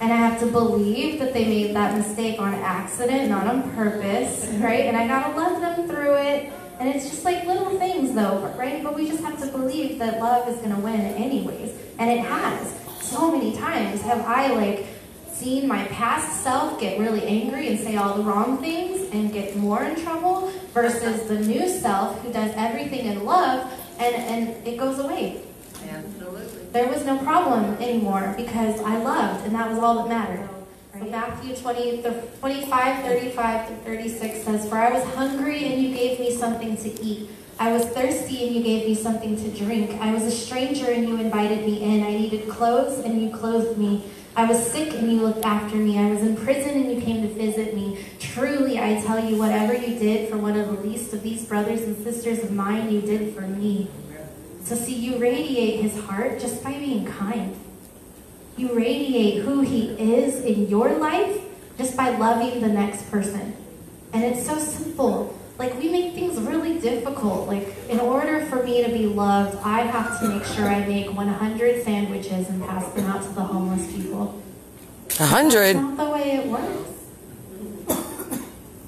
and 0.00 0.12
I 0.12 0.16
have 0.16 0.38
to 0.40 0.46
believe 0.46 1.18
that 1.20 1.32
they 1.32 1.44
made 1.46 1.74
that 1.74 1.96
mistake 1.96 2.38
on 2.38 2.54
accident, 2.54 3.30
not 3.30 3.46
on 3.46 3.70
purpose, 3.74 4.46
right? 4.58 4.84
And 4.84 4.96
I 4.96 5.08
got 5.08 5.30
to 5.30 5.36
love 5.36 5.60
them 5.60 5.88
through 5.88 6.16
it. 6.16 6.52
And 6.78 6.88
it's 6.88 7.08
just 7.08 7.24
like 7.24 7.44
little 7.46 7.78
things, 7.78 8.14
though, 8.14 8.54
right? 8.56 8.82
But 8.82 8.94
we 8.94 9.08
just 9.08 9.22
have 9.22 9.40
to 9.40 9.46
believe 9.48 9.98
that 9.98 10.20
love 10.20 10.48
is 10.48 10.56
going 10.58 10.74
to 10.74 10.80
win, 10.80 11.00
anyways. 11.00 11.76
And 11.98 12.10
it 12.10 12.24
has. 12.24 12.74
So 13.00 13.32
many 13.32 13.56
times 13.56 14.02
have 14.02 14.20
I, 14.20 14.48
like, 14.54 14.86
seen 15.32 15.68
my 15.68 15.84
past 15.86 16.42
self 16.42 16.80
get 16.80 16.98
really 16.98 17.22
angry 17.24 17.68
and 17.68 17.78
say 17.78 17.96
all 17.96 18.16
the 18.16 18.22
wrong 18.22 18.58
things 18.58 19.08
and 19.12 19.32
get 19.32 19.56
more 19.56 19.84
in 19.84 19.94
trouble 20.02 20.52
versus 20.74 21.28
the 21.28 21.38
new 21.38 21.68
self 21.68 22.20
who 22.22 22.32
does 22.32 22.52
everything 22.56 23.06
in 23.06 23.24
love 23.24 23.72
and, 23.98 24.14
and 24.14 24.66
it 24.66 24.76
goes 24.76 24.98
away. 24.98 25.40
absolutely. 25.88 26.62
There 26.72 26.88
was 26.88 27.04
no 27.04 27.18
problem 27.18 27.74
anymore 27.80 28.34
because 28.36 28.80
I 28.80 28.98
loved, 28.98 29.46
and 29.46 29.54
that 29.54 29.70
was 29.70 29.78
all 29.78 30.02
that 30.02 30.08
mattered. 30.08 30.48
Matthew 31.10 31.56
20, 31.56 32.02
the 32.02 32.22
25, 32.40 33.04
35 33.04 33.68
to 33.68 33.74
36 33.76 34.44
says, 34.44 34.68
For 34.68 34.76
I 34.76 34.92
was 34.92 35.02
hungry 35.14 35.64
and 35.64 35.82
you 35.82 35.94
gave 35.94 36.20
me 36.20 36.34
something 36.34 36.76
to 36.76 37.02
eat. 37.02 37.30
I 37.58 37.72
was 37.72 37.86
thirsty 37.86 38.46
and 38.46 38.54
you 38.54 38.62
gave 38.62 38.86
me 38.86 38.94
something 38.94 39.36
to 39.36 39.64
drink. 39.64 40.00
I 40.00 40.12
was 40.12 40.24
a 40.24 40.30
stranger 40.30 40.90
and 40.90 41.08
you 41.08 41.18
invited 41.18 41.64
me 41.64 41.82
in. 41.82 42.04
I 42.04 42.10
needed 42.10 42.48
clothes 42.48 42.98
and 43.04 43.22
you 43.22 43.34
clothed 43.34 43.78
me. 43.78 44.04
I 44.36 44.44
was 44.44 44.64
sick 44.70 44.92
and 44.94 45.10
you 45.10 45.20
looked 45.20 45.44
after 45.44 45.76
me. 45.76 45.98
I 45.98 46.10
was 46.10 46.20
in 46.20 46.36
prison 46.36 46.70
and 46.70 46.92
you 46.92 47.00
came 47.00 47.22
to 47.22 47.28
visit 47.28 47.74
me. 47.74 48.04
Truly, 48.20 48.78
I 48.78 49.00
tell 49.00 49.24
you, 49.24 49.36
whatever 49.36 49.74
you 49.74 49.98
did 49.98 50.28
for 50.28 50.36
one 50.36 50.56
of 50.56 50.66
the 50.66 50.88
least 50.88 51.12
of 51.14 51.22
these 51.22 51.44
brothers 51.44 51.82
and 51.82 51.96
sisters 52.04 52.44
of 52.44 52.52
mine, 52.52 52.92
you 52.92 53.00
did 53.00 53.34
for 53.34 53.42
me. 53.42 53.90
So, 54.62 54.76
see, 54.76 54.94
you 54.94 55.18
radiate 55.18 55.80
his 55.80 55.98
heart 56.04 56.38
just 56.38 56.62
by 56.62 56.74
being 56.74 57.06
kind. 57.06 57.56
You 58.58 58.74
radiate 58.74 59.42
who 59.44 59.60
he 59.60 59.90
is 59.90 60.44
in 60.44 60.68
your 60.68 60.98
life 60.98 61.40
just 61.78 61.96
by 61.96 62.10
loving 62.16 62.60
the 62.60 62.68
next 62.68 63.08
person. 63.08 63.56
And 64.12 64.24
it's 64.24 64.44
so 64.44 64.58
simple. 64.58 65.38
Like, 65.58 65.78
we 65.78 65.88
make 65.90 66.14
things 66.14 66.38
really 66.40 66.80
difficult. 66.80 67.46
Like, 67.46 67.68
in 67.88 68.00
order 68.00 68.44
for 68.46 68.62
me 68.64 68.82
to 68.82 68.90
be 68.90 69.06
loved, 69.06 69.58
I 69.64 69.82
have 69.82 70.20
to 70.20 70.28
make 70.28 70.44
sure 70.44 70.66
I 70.66 70.84
make 70.86 71.12
100 71.12 71.84
sandwiches 71.84 72.48
and 72.48 72.60
pass 72.64 72.92
them 72.94 73.06
out 73.06 73.22
to 73.22 73.28
the 73.28 73.42
homeless 73.42 73.92
people. 73.92 74.42
Hundred. 75.16 75.76
That's 75.76 75.78
not 75.78 75.96
the 75.96 76.10
way 76.10 76.32
it 76.32 76.46
works. 76.46 76.90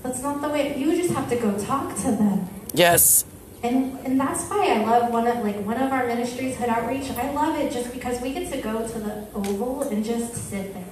That's 0.02 0.22
not 0.22 0.42
the 0.42 0.48
way. 0.48 0.76
You 0.76 0.96
just 0.96 1.14
have 1.14 1.28
to 1.30 1.37
go 1.37 1.56
talk 1.59 1.94
to 1.98 2.11
them. 2.11 2.48
Yes. 2.72 3.24
And 3.62 3.99
and 4.07 4.18
that's 4.18 4.49
why 4.49 4.73
I 4.73 4.85
love 4.85 5.12
one 5.12 5.27
of 5.27 5.44
like 5.44 5.57
one 5.64 5.77
of 5.77 5.92
our 5.92 6.07
ministries, 6.07 6.57
Hood 6.57 6.68
Outreach. 6.68 7.11
I 7.11 7.31
love 7.33 7.59
it 7.59 7.73
just 7.73 7.92
because 7.92 8.20
we 8.23 8.33
get 8.33 8.51
to 8.53 8.61
go 8.61 8.87
to 8.87 8.99
the 8.99 9.27
Oval 9.35 9.83
and 9.83 10.05
just 10.05 10.35
sit 10.35 10.73
there 10.73 10.85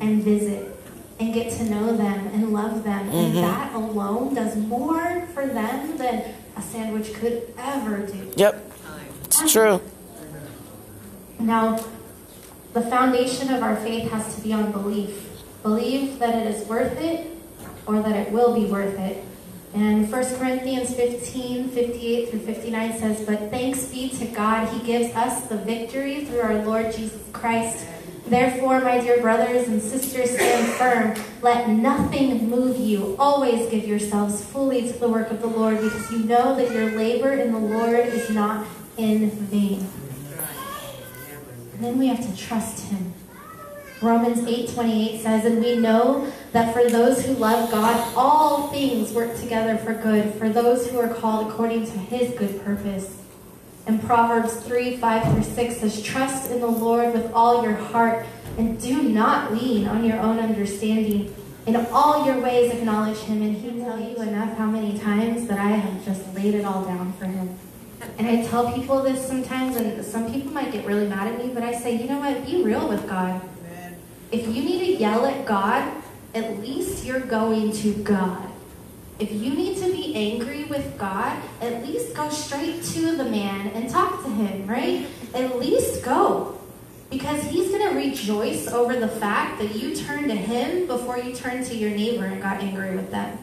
and 0.00 0.22
visit 0.22 0.76
and 1.18 1.32
get 1.32 1.50
to 1.52 1.64
know 1.64 1.96
them 1.96 2.26
and 2.28 2.52
love 2.52 2.84
them. 2.84 3.08
And 3.08 3.34
mm-hmm. 3.34 3.36
that 3.36 3.74
alone 3.74 4.34
does 4.34 4.56
more 4.56 5.26
for 5.32 5.46
them 5.46 5.96
than 5.96 6.34
a 6.56 6.62
sandwich 6.62 7.14
could 7.14 7.54
ever 7.56 8.06
do. 8.06 8.30
Yep. 8.36 8.72
It's 9.24 9.52
true. 9.52 9.80
Now, 11.38 11.84
the 12.72 12.82
foundation 12.82 13.52
of 13.52 13.62
our 13.62 13.76
faith 13.76 14.10
has 14.10 14.34
to 14.36 14.42
be 14.42 14.52
on 14.52 14.72
belief. 14.72 15.22
Believe 15.62 16.18
that 16.18 16.34
it 16.34 16.54
is 16.54 16.66
worth 16.68 16.98
it 17.00 17.26
or 17.86 18.02
that 18.02 18.14
it 18.14 18.32
will 18.32 18.54
be 18.54 18.66
worth 18.66 18.98
it. 18.98 19.24
And 19.74 20.10
1 20.10 20.36
Corinthians 20.36 20.94
15, 20.94 21.68
58 21.70 22.30
through 22.30 22.40
59 22.40 22.98
says, 22.98 23.26
But 23.26 23.50
thanks 23.50 23.86
be 23.86 24.08
to 24.10 24.26
God, 24.26 24.68
He 24.68 24.84
gives 24.86 25.14
us 25.14 25.46
the 25.48 25.58
victory 25.58 26.24
through 26.24 26.40
our 26.40 26.64
Lord 26.64 26.94
Jesus 26.94 27.20
Christ. 27.32 27.84
Therefore, 28.26 28.80
my 28.80 28.98
dear 29.00 29.20
brothers 29.20 29.68
and 29.68 29.80
sisters, 29.80 30.30
stand 30.30 30.66
firm. 30.72 31.24
Let 31.42 31.68
nothing 31.68 32.48
move 32.50 32.78
you. 32.78 33.14
Always 33.18 33.70
give 33.70 33.86
yourselves 33.86 34.44
fully 34.44 34.90
to 34.90 34.98
the 34.98 35.08
work 35.08 35.30
of 35.30 35.40
the 35.40 35.46
Lord, 35.46 35.80
because 35.80 36.10
you 36.10 36.20
know 36.20 36.56
that 36.56 36.72
your 36.72 36.90
labor 36.92 37.34
in 37.34 37.52
the 37.52 37.58
Lord 37.58 38.06
is 38.06 38.28
not 38.30 38.66
in 38.96 39.30
vain. 39.30 39.86
And 41.74 41.84
then 41.84 41.98
we 41.98 42.06
have 42.08 42.20
to 42.20 42.36
trust 42.36 42.86
him. 42.86 43.12
Romans 44.02 44.46
8:28 44.46 45.22
says, 45.22 45.44
"And 45.44 45.62
we 45.62 45.76
know 45.76 46.26
that 46.52 46.74
for 46.74 46.84
those 46.88 47.24
who 47.24 47.34
love 47.34 47.70
God, 47.70 48.00
all 48.16 48.68
things 48.68 49.12
work 49.12 49.38
together 49.40 49.76
for 49.76 49.94
good, 49.94 50.34
for 50.34 50.48
those 50.48 50.88
who 50.88 50.98
are 50.98 51.08
called 51.08 51.48
according 51.48 51.86
to 51.86 51.98
his 51.98 52.30
good 52.38 52.64
purpose." 52.64 53.16
And 53.86 54.02
Proverbs 54.02 54.54
3, 54.54 54.96
5 54.96 55.32
through 55.32 55.44
6 55.44 55.76
says, 55.76 56.02
Trust 56.02 56.50
in 56.50 56.60
the 56.60 56.66
Lord 56.66 57.14
with 57.14 57.32
all 57.32 57.62
your 57.62 57.74
heart, 57.74 58.26
and 58.58 58.80
do 58.80 59.00
not 59.00 59.54
lean 59.54 59.86
on 59.86 60.04
your 60.04 60.18
own 60.18 60.40
understanding. 60.40 61.32
In 61.66 61.76
all 61.92 62.26
your 62.26 62.40
ways 62.40 62.72
acknowledge 62.72 63.18
him, 63.18 63.42
and 63.42 63.56
he 63.56 63.70
will 63.70 63.84
tell 63.84 64.00
you 64.00 64.16
enough 64.16 64.56
how 64.58 64.66
many 64.66 64.98
times 64.98 65.46
that 65.46 65.58
I 65.58 65.70
have 65.70 66.04
just 66.04 66.22
laid 66.34 66.56
it 66.56 66.64
all 66.64 66.82
down 66.84 67.12
for 67.18 67.26
him. 67.26 67.50
And 68.18 68.26
I 68.26 68.44
tell 68.44 68.72
people 68.72 69.02
this 69.02 69.24
sometimes, 69.26 69.76
and 69.76 70.04
some 70.04 70.32
people 70.32 70.52
might 70.52 70.72
get 70.72 70.84
really 70.84 71.06
mad 71.06 71.28
at 71.28 71.38
me, 71.38 71.52
but 71.54 71.62
I 71.62 71.72
say, 71.72 71.96
you 71.96 72.08
know 72.08 72.18
what? 72.18 72.44
Be 72.44 72.62
real 72.62 72.88
with 72.88 73.08
God. 73.08 73.40
If 74.32 74.46
you 74.48 74.62
need 74.62 74.86
to 74.86 74.92
yell 75.00 75.24
at 75.24 75.46
God, 75.46 76.02
at 76.34 76.58
least 76.58 77.04
you're 77.04 77.20
going 77.20 77.72
to 77.72 77.94
God. 77.94 78.50
If 79.18 79.32
you 79.32 79.54
need 79.54 79.78
to 79.78 79.90
be 79.90 80.14
angry 80.14 80.64
with 80.64 80.98
God, 80.98 81.40
at 81.60 81.86
least 81.86 82.14
go 82.14 82.28
straight 82.28 82.82
to 82.82 83.16
the 83.16 83.24
man 83.24 83.68
and 83.68 83.88
talk 83.88 84.22
to 84.24 84.28
him, 84.28 84.66
right? 84.66 85.06
At 85.32 85.58
least 85.58 86.02
go. 86.02 86.58
Because 87.08 87.42
he's 87.44 87.70
going 87.70 87.88
to 87.88 87.96
rejoice 87.96 88.66
over 88.68 88.98
the 88.98 89.08
fact 89.08 89.60
that 89.60 89.76
you 89.76 89.94
turned 89.94 90.28
to 90.28 90.36
him 90.36 90.86
before 90.86 91.18
you 91.18 91.34
turned 91.34 91.64
to 91.66 91.76
your 91.76 91.90
neighbor 91.90 92.24
and 92.24 92.42
got 92.42 92.60
angry 92.60 92.96
with 92.96 93.10
them. 93.12 93.38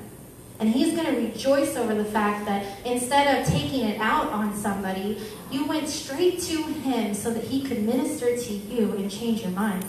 And 0.60 0.70
he's 0.70 0.94
going 0.94 1.08
to 1.08 1.20
rejoice 1.20 1.76
over 1.76 1.96
the 1.96 2.06
fact 2.06 2.46
that 2.46 2.86
instead 2.86 3.40
of 3.40 3.48
taking 3.48 3.88
it 3.88 4.00
out 4.00 4.32
on 4.32 4.54
somebody, 4.56 5.20
you 5.50 5.66
went 5.66 5.88
straight 5.88 6.40
to 6.42 6.62
him 6.62 7.14
so 7.14 7.34
that 7.34 7.46
he 7.46 7.64
could 7.64 7.84
minister 7.84 8.38
to 8.38 8.54
you 8.54 8.92
and 8.92 9.10
change 9.10 9.42
your 9.42 9.52
mind. 9.52 9.86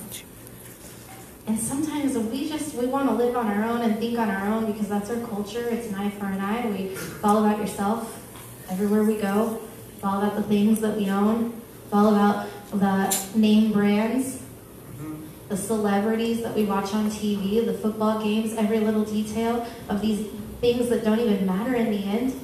And 1.46 1.58
sometimes 1.58 2.16
we 2.16 2.48
just 2.48 2.74
we 2.74 2.86
want 2.86 3.08
to 3.08 3.14
live 3.14 3.36
on 3.36 3.46
our 3.46 3.64
own 3.64 3.82
and 3.82 3.98
think 3.98 4.18
on 4.18 4.30
our 4.30 4.46
own 4.48 4.70
because 4.72 4.88
that's 4.88 5.10
our 5.10 5.20
culture. 5.26 5.68
It's 5.68 5.88
an 5.88 5.96
eye 5.96 6.10
for 6.10 6.26
an 6.26 6.40
eye. 6.40 6.66
We 6.66 6.84
it's 6.84 7.22
all 7.22 7.44
about 7.44 7.58
yourself 7.58 8.22
everywhere 8.70 9.04
we 9.04 9.16
go. 9.16 9.60
It's 9.94 10.02
all 10.02 10.22
about 10.22 10.36
the 10.36 10.42
things 10.42 10.80
that 10.80 10.96
we 10.96 11.10
own. 11.10 11.60
It's 11.84 11.92
all 11.92 12.14
about 12.14 12.48
the 12.70 13.38
name 13.38 13.72
brands, 13.72 14.36
mm-hmm. 14.36 15.26
the 15.48 15.56
celebrities 15.56 16.42
that 16.42 16.54
we 16.54 16.64
watch 16.64 16.94
on 16.94 17.10
TV, 17.10 17.64
the 17.64 17.74
football 17.74 18.22
games, 18.22 18.54
every 18.54 18.80
little 18.80 19.04
detail 19.04 19.66
of 19.90 20.00
these 20.00 20.26
things 20.62 20.88
that 20.88 21.04
don't 21.04 21.20
even 21.20 21.44
matter 21.44 21.74
in 21.74 21.90
the 21.90 22.04
end. 22.04 22.40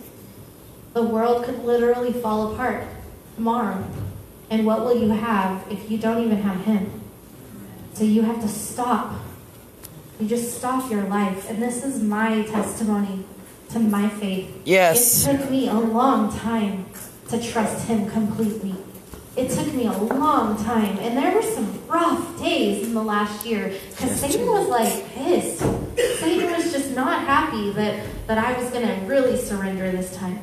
The 0.93 1.03
world 1.03 1.45
could 1.45 1.65
literally 1.65 2.13
fall 2.13 2.53
apart 2.53 2.87
tomorrow. 3.35 3.83
And 4.51 4.67
what 4.67 4.81
will 4.81 5.01
you 5.01 5.09
have 5.09 5.65
if 5.71 5.91
you 5.91 5.97
don't 5.97 6.23
even 6.23 6.43
have 6.43 6.65
Him? 6.65 7.00
So 8.01 8.07
you 8.07 8.23
have 8.23 8.41
to 8.41 8.49
stop. 8.49 9.13
You 10.19 10.27
just 10.27 10.57
stop 10.57 10.91
your 10.91 11.03
life. 11.03 11.51
And 11.51 11.63
this 11.63 11.85
is 11.85 12.03
my 12.03 12.45
testimony 12.45 13.27
to 13.73 13.79
my 13.79 14.09
faith. 14.09 14.51
Yes. 14.65 15.27
It 15.27 15.37
took 15.37 15.51
me 15.51 15.69
a 15.69 15.75
long 15.75 16.35
time 16.35 16.87
to 17.29 17.39
trust 17.39 17.87
Him 17.89 18.09
completely. 18.09 18.75
It 19.37 19.51
took 19.51 19.75
me 19.75 19.85
a 19.85 19.93
long 19.93 20.57
time. 20.65 20.99
And 21.01 21.15
there 21.15 21.35
were 21.35 21.43
some 21.43 21.79
rough 21.89 22.39
days 22.39 22.87
in 22.87 22.95
the 22.95 23.03
last 23.03 23.45
year 23.45 23.75
because 23.91 24.19
Satan 24.19 24.47
was 24.47 24.67
like 24.69 25.07
pissed. 25.11 25.59
Satan 25.59 26.51
was 26.53 26.73
just 26.73 26.97
not 26.97 27.27
happy 27.27 27.71
that, 27.73 28.03
that 28.27 28.39
I 28.39 28.59
was 28.59 28.71
going 28.71 28.89
to 28.89 28.95
really 29.05 29.37
surrender 29.37 29.93
this 29.93 30.17
time. 30.17 30.43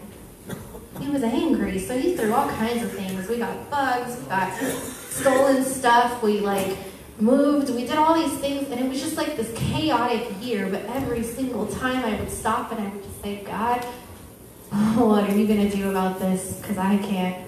He 1.00 1.10
was 1.10 1.24
angry, 1.24 1.80
so 1.80 1.98
he 1.98 2.16
threw 2.16 2.36
all 2.36 2.50
kinds 2.50 2.84
of 2.84 2.92
things. 2.92 3.28
We 3.28 3.40
got 3.40 3.72
bugs, 3.72 4.16
we 4.22 4.28
got 4.28 4.56
stolen 4.62 5.64
stuff, 5.64 6.22
we 6.22 6.40
like 6.40 6.78
moved, 7.20 7.70
we 7.70 7.86
did 7.86 7.98
all 7.98 8.14
these 8.14 8.38
things, 8.40 8.70
and 8.70 8.80
it 8.80 8.90
was 8.90 9.02
just 9.02 9.18
like 9.18 9.36
this 9.36 9.52
chaotic 9.56 10.28
year. 10.42 10.68
But 10.70 10.86
every 10.86 11.24
single 11.24 11.66
time 11.68 12.04
I 12.06 12.20
would 12.20 12.32
stop 12.32 12.72
and 12.72 12.80
I 12.82 12.90
would 12.90 13.04
just 13.04 13.22
say, 13.22 13.44
God, 13.44 13.84
what 14.96 15.30
are 15.30 15.36
you 15.36 15.48
going 15.48 15.70
to 15.70 15.76
do 15.76 15.90
about 15.90 16.20
this? 16.20 16.58
Because 16.62 16.78
I 16.78 16.98
can't. 16.98 17.48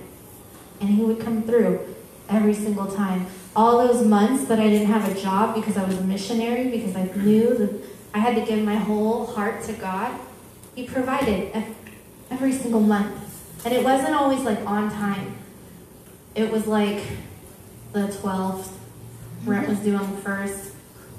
And 0.82 0.90
he 0.90 1.02
would 1.02 1.20
come 1.20 1.44
through 1.44 1.96
every 2.30 2.54
single 2.54 2.88
time. 2.88 3.28
All 3.56 3.86
those 3.86 4.06
months 4.06 4.46
that 4.46 4.60
I 4.60 4.70
didn't 4.70 4.88
have 4.88 5.10
a 5.10 5.20
job 5.20 5.56
because 5.56 5.76
I 5.76 5.84
was 5.84 5.98
a 5.98 6.04
missionary, 6.04 6.70
because 6.70 6.96
I 6.96 7.04
knew 7.18 7.56
that 7.58 7.84
I 8.14 8.20
had 8.20 8.36
to 8.36 8.42
give 8.42 8.64
my 8.64 8.76
whole 8.76 9.26
heart 9.26 9.64
to 9.64 9.74
God, 9.74 10.20
he 10.76 10.88
provided 10.88 11.52
every 12.32 12.54
single 12.54 12.80
month. 12.80 13.16
And 13.66 13.74
it 13.74 13.84
wasn't 13.84 14.16
always 14.16 14.42
like 14.42 14.60
on 14.66 14.90
time. 14.90 15.36
It 16.36 16.52
was 16.52 16.66
like 16.68 17.04
the 17.92 18.08
12th, 18.08 18.72
rent 19.45 19.67
was 19.69 19.80
due 19.80 19.95
on 19.95 20.15
the 20.15 20.21
1st. 20.21 20.73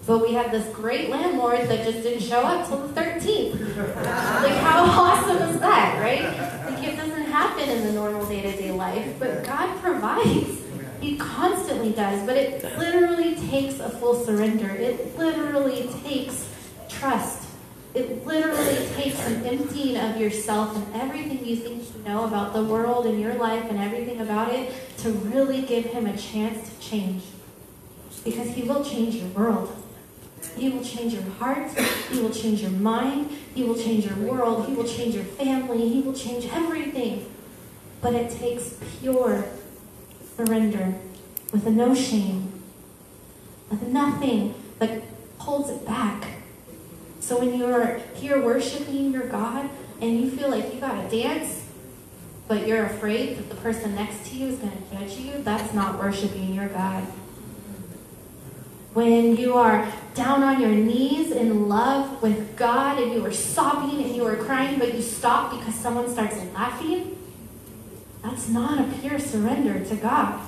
But 0.07 0.23
we 0.23 0.33
had 0.33 0.51
this 0.51 0.67
great 0.75 1.11
landlord 1.11 1.69
that 1.69 1.85
just 1.85 2.03
didn't 2.03 2.23
show 2.23 2.41
up 2.41 2.67
till 2.67 2.89
the 2.89 3.01
13th. 3.01 3.77
Like, 3.77 4.57
how 4.57 4.85
awesome 4.85 5.37
is 5.49 5.61
that, 5.61 6.01
right? 6.01 6.25
Like, 6.73 6.83
it 6.83 6.97
doesn't 6.97 7.27
happen 7.27 7.69
in 7.69 7.85
the 7.85 7.93
normal 7.93 8.27
day 8.27 8.43
to 8.43 8.53
day 8.57 8.71
life, 8.71 9.15
but 9.19 9.45
God 9.45 9.79
provides. 9.81 10.63
He 11.01 11.17
constantly 11.17 11.93
does, 11.93 12.27
but 12.27 12.37
it 12.37 12.63
literally 12.79 13.35
takes 13.35 13.79
a 13.79 13.89
full 13.89 14.25
surrender. 14.25 14.71
It 14.71 15.17
literally 15.17 15.89
takes 16.03 16.49
trust. 16.89 17.49
It 17.95 18.25
literally 18.27 18.87
takes 18.95 19.19
an 19.27 19.45
emptying 19.47 19.97
of 19.97 20.21
yourself 20.21 20.77
and 20.77 21.03
everything 21.03 21.45
you 21.45 21.57
think 21.57 21.83
you 21.95 22.03
know 22.05 22.25
about 22.25 22.53
the 22.53 22.63
world 22.65 23.07
and 23.07 23.21
your 23.21 23.35
life 23.35 23.65
and 23.69 23.79
everything 23.79 24.21
about 24.21 24.53
it 24.53 24.73
to 24.99 25.11
really 25.11 25.63
give 25.63 25.87
Him 25.87 26.07
a 26.07 26.17
chance 26.17 26.69
to 26.69 26.81
change. 26.81 27.23
Because 28.25 28.49
He 28.49 28.63
will 28.63 28.85
change 28.85 29.17
your 29.17 29.29
world. 29.29 29.77
He 30.57 30.69
will 30.69 30.85
change 30.85 31.15
your 31.15 31.23
heart. 31.23 31.71
He 32.11 32.21
will 32.21 32.31
change 32.31 32.63
your 32.63 32.71
mind. 32.71 33.31
He 33.55 33.63
will 33.63 33.77
change 33.77 34.07
your 34.07 34.17
world. 34.17 34.67
He 34.67 34.75
will 34.75 34.87
change 34.87 35.15
your 35.15 35.25
family. 35.25 35.89
He 35.89 36.01
will 36.01 36.15
change 36.15 36.47
everything. 36.53 37.27
But 38.01 38.15
it 38.15 38.31
takes 38.31 38.75
pure 39.01 39.45
surrender 40.37 40.95
with 41.53 41.67
no 41.67 41.95
shame, 41.95 42.53
with 43.71 43.83
nothing 43.83 44.55
that 44.79 45.03
holds 45.39 45.71
it 45.71 45.85
back. 45.87 46.27
So 47.21 47.39
when 47.39 47.59
you're 47.59 47.99
here 48.15 48.43
worshiping 48.43 49.13
your 49.13 49.27
God 49.29 49.69
and 50.01 50.21
you 50.21 50.31
feel 50.31 50.51
like 50.51 50.73
you 50.73 50.81
gotta 50.81 51.09
dance, 51.09 51.67
but 52.49 52.67
you're 52.67 52.85
afraid 52.87 53.37
that 53.37 53.49
the 53.49 53.57
person 53.57 53.95
next 53.95 54.27
to 54.31 54.37
you 54.37 54.49
is 54.49 54.59
gonna 54.59 54.73
judge 54.91 55.19
you, 55.19 55.43
that's 55.43 55.75
not 55.75 55.99
worshiping 55.99 56.55
your 56.55 56.69
God 56.69 57.05
when 58.93 59.37
you 59.37 59.55
are 59.55 59.91
down 60.15 60.43
on 60.43 60.61
your 60.61 60.71
knees 60.71 61.31
in 61.31 61.69
love 61.69 62.21
with 62.23 62.57
God 62.57 63.01
and 63.01 63.13
you 63.13 63.25
are 63.25 63.33
sobbing 63.33 64.03
and 64.03 64.17
you 64.17 64.27
are 64.27 64.37
crying, 64.37 64.79
but 64.79 64.95
you 64.95 65.03
stop 65.03 65.57
because 65.57 65.75
someone 65.75 66.11
starts 66.11 66.37
laughing, 66.55 67.17
that's 68.23 68.49
not 68.49 68.81
a 68.81 68.99
pure 68.99 69.19
surrender 69.19 69.85
to 69.85 69.97
God. 69.97 70.41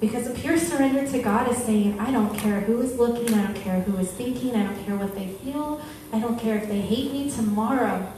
Because 0.00 0.26
a 0.26 0.30
pure 0.30 0.58
surrender 0.58 1.06
to 1.10 1.22
God 1.22 1.50
is 1.50 1.58
saying, 1.58 1.98
I 2.00 2.10
don't 2.10 2.36
care 2.38 2.60
who 2.60 2.80
is 2.80 2.96
looking, 2.96 3.32
I 3.34 3.44
don't 3.44 3.56
care 3.56 3.80
who 3.80 3.96
is 3.98 4.10
thinking, 4.10 4.54
I 4.54 4.64
don't 4.64 4.84
care 4.84 4.96
what 4.96 5.14
they 5.14 5.28
feel, 5.28 5.80
I 6.12 6.18
don't 6.18 6.38
care 6.38 6.56
if 6.56 6.68
they 6.68 6.80
hate 6.80 7.12
me 7.12 7.30
tomorrow. 7.30 8.12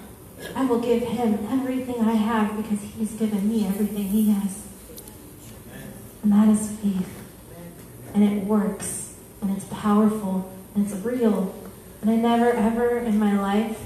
I 0.54 0.64
will 0.64 0.81
give 0.81 1.02
him 1.02 1.46
everything 1.50 2.00
I 2.00 2.14
have 2.14 2.57
because 2.57 2.81
he's 2.96 3.12
given 3.12 3.48
me 3.48 3.66
everything 3.66 4.04
he 4.04 4.31
has. 4.31 4.62
And 6.22 6.33
that 6.33 6.48
is 6.48 6.70
faith. 6.78 7.14
And 8.14 8.22
it 8.24 8.44
works 8.44 9.08
and 9.40 9.57
it's 9.57 9.66
powerful 9.66 10.53
and 10.74 10.87
it's 10.87 10.94
real. 11.05 11.55
And 12.01 12.11
I 12.11 12.16
never, 12.16 12.51
ever 12.51 12.98
in 12.98 13.18
my 13.18 13.38
life 13.38 13.81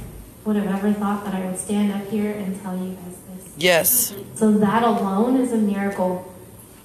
would 0.45 0.57
have 0.57 0.67
ever 0.67 0.93
thought 0.93 1.25
that 1.25 1.35
I 1.35 1.47
would 1.47 1.59
stand 1.59 1.93
up 1.93 2.09
here 2.09 2.33
and 2.33 2.61
tell 2.63 2.77
you 2.77 2.95
guys 2.95 3.17
this. 3.29 3.53
Yes. 3.57 4.15
So 4.35 4.53
that 4.53 4.83
alone 4.83 5.37
is 5.37 5.53
a 5.53 5.57
miracle 5.57 6.33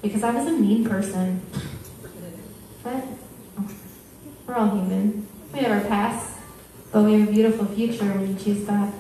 because 0.02 0.24
I 0.24 0.32
was 0.32 0.48
a 0.48 0.52
mean 0.52 0.88
person. 0.88 1.42
But 2.84 3.04
we're 4.46 4.56
all 4.56 4.70
human. 4.70 5.28
We 5.54 5.60
have 5.60 5.72
our 5.72 5.90
past, 5.90 6.38
but 6.92 7.04
we 7.04 7.20
have 7.20 7.30
a 7.30 7.32
beautiful 7.32 7.66
future 7.66 8.06
when 8.06 8.38
you 8.38 8.44
choose 8.44 8.64
God. 8.64 8.94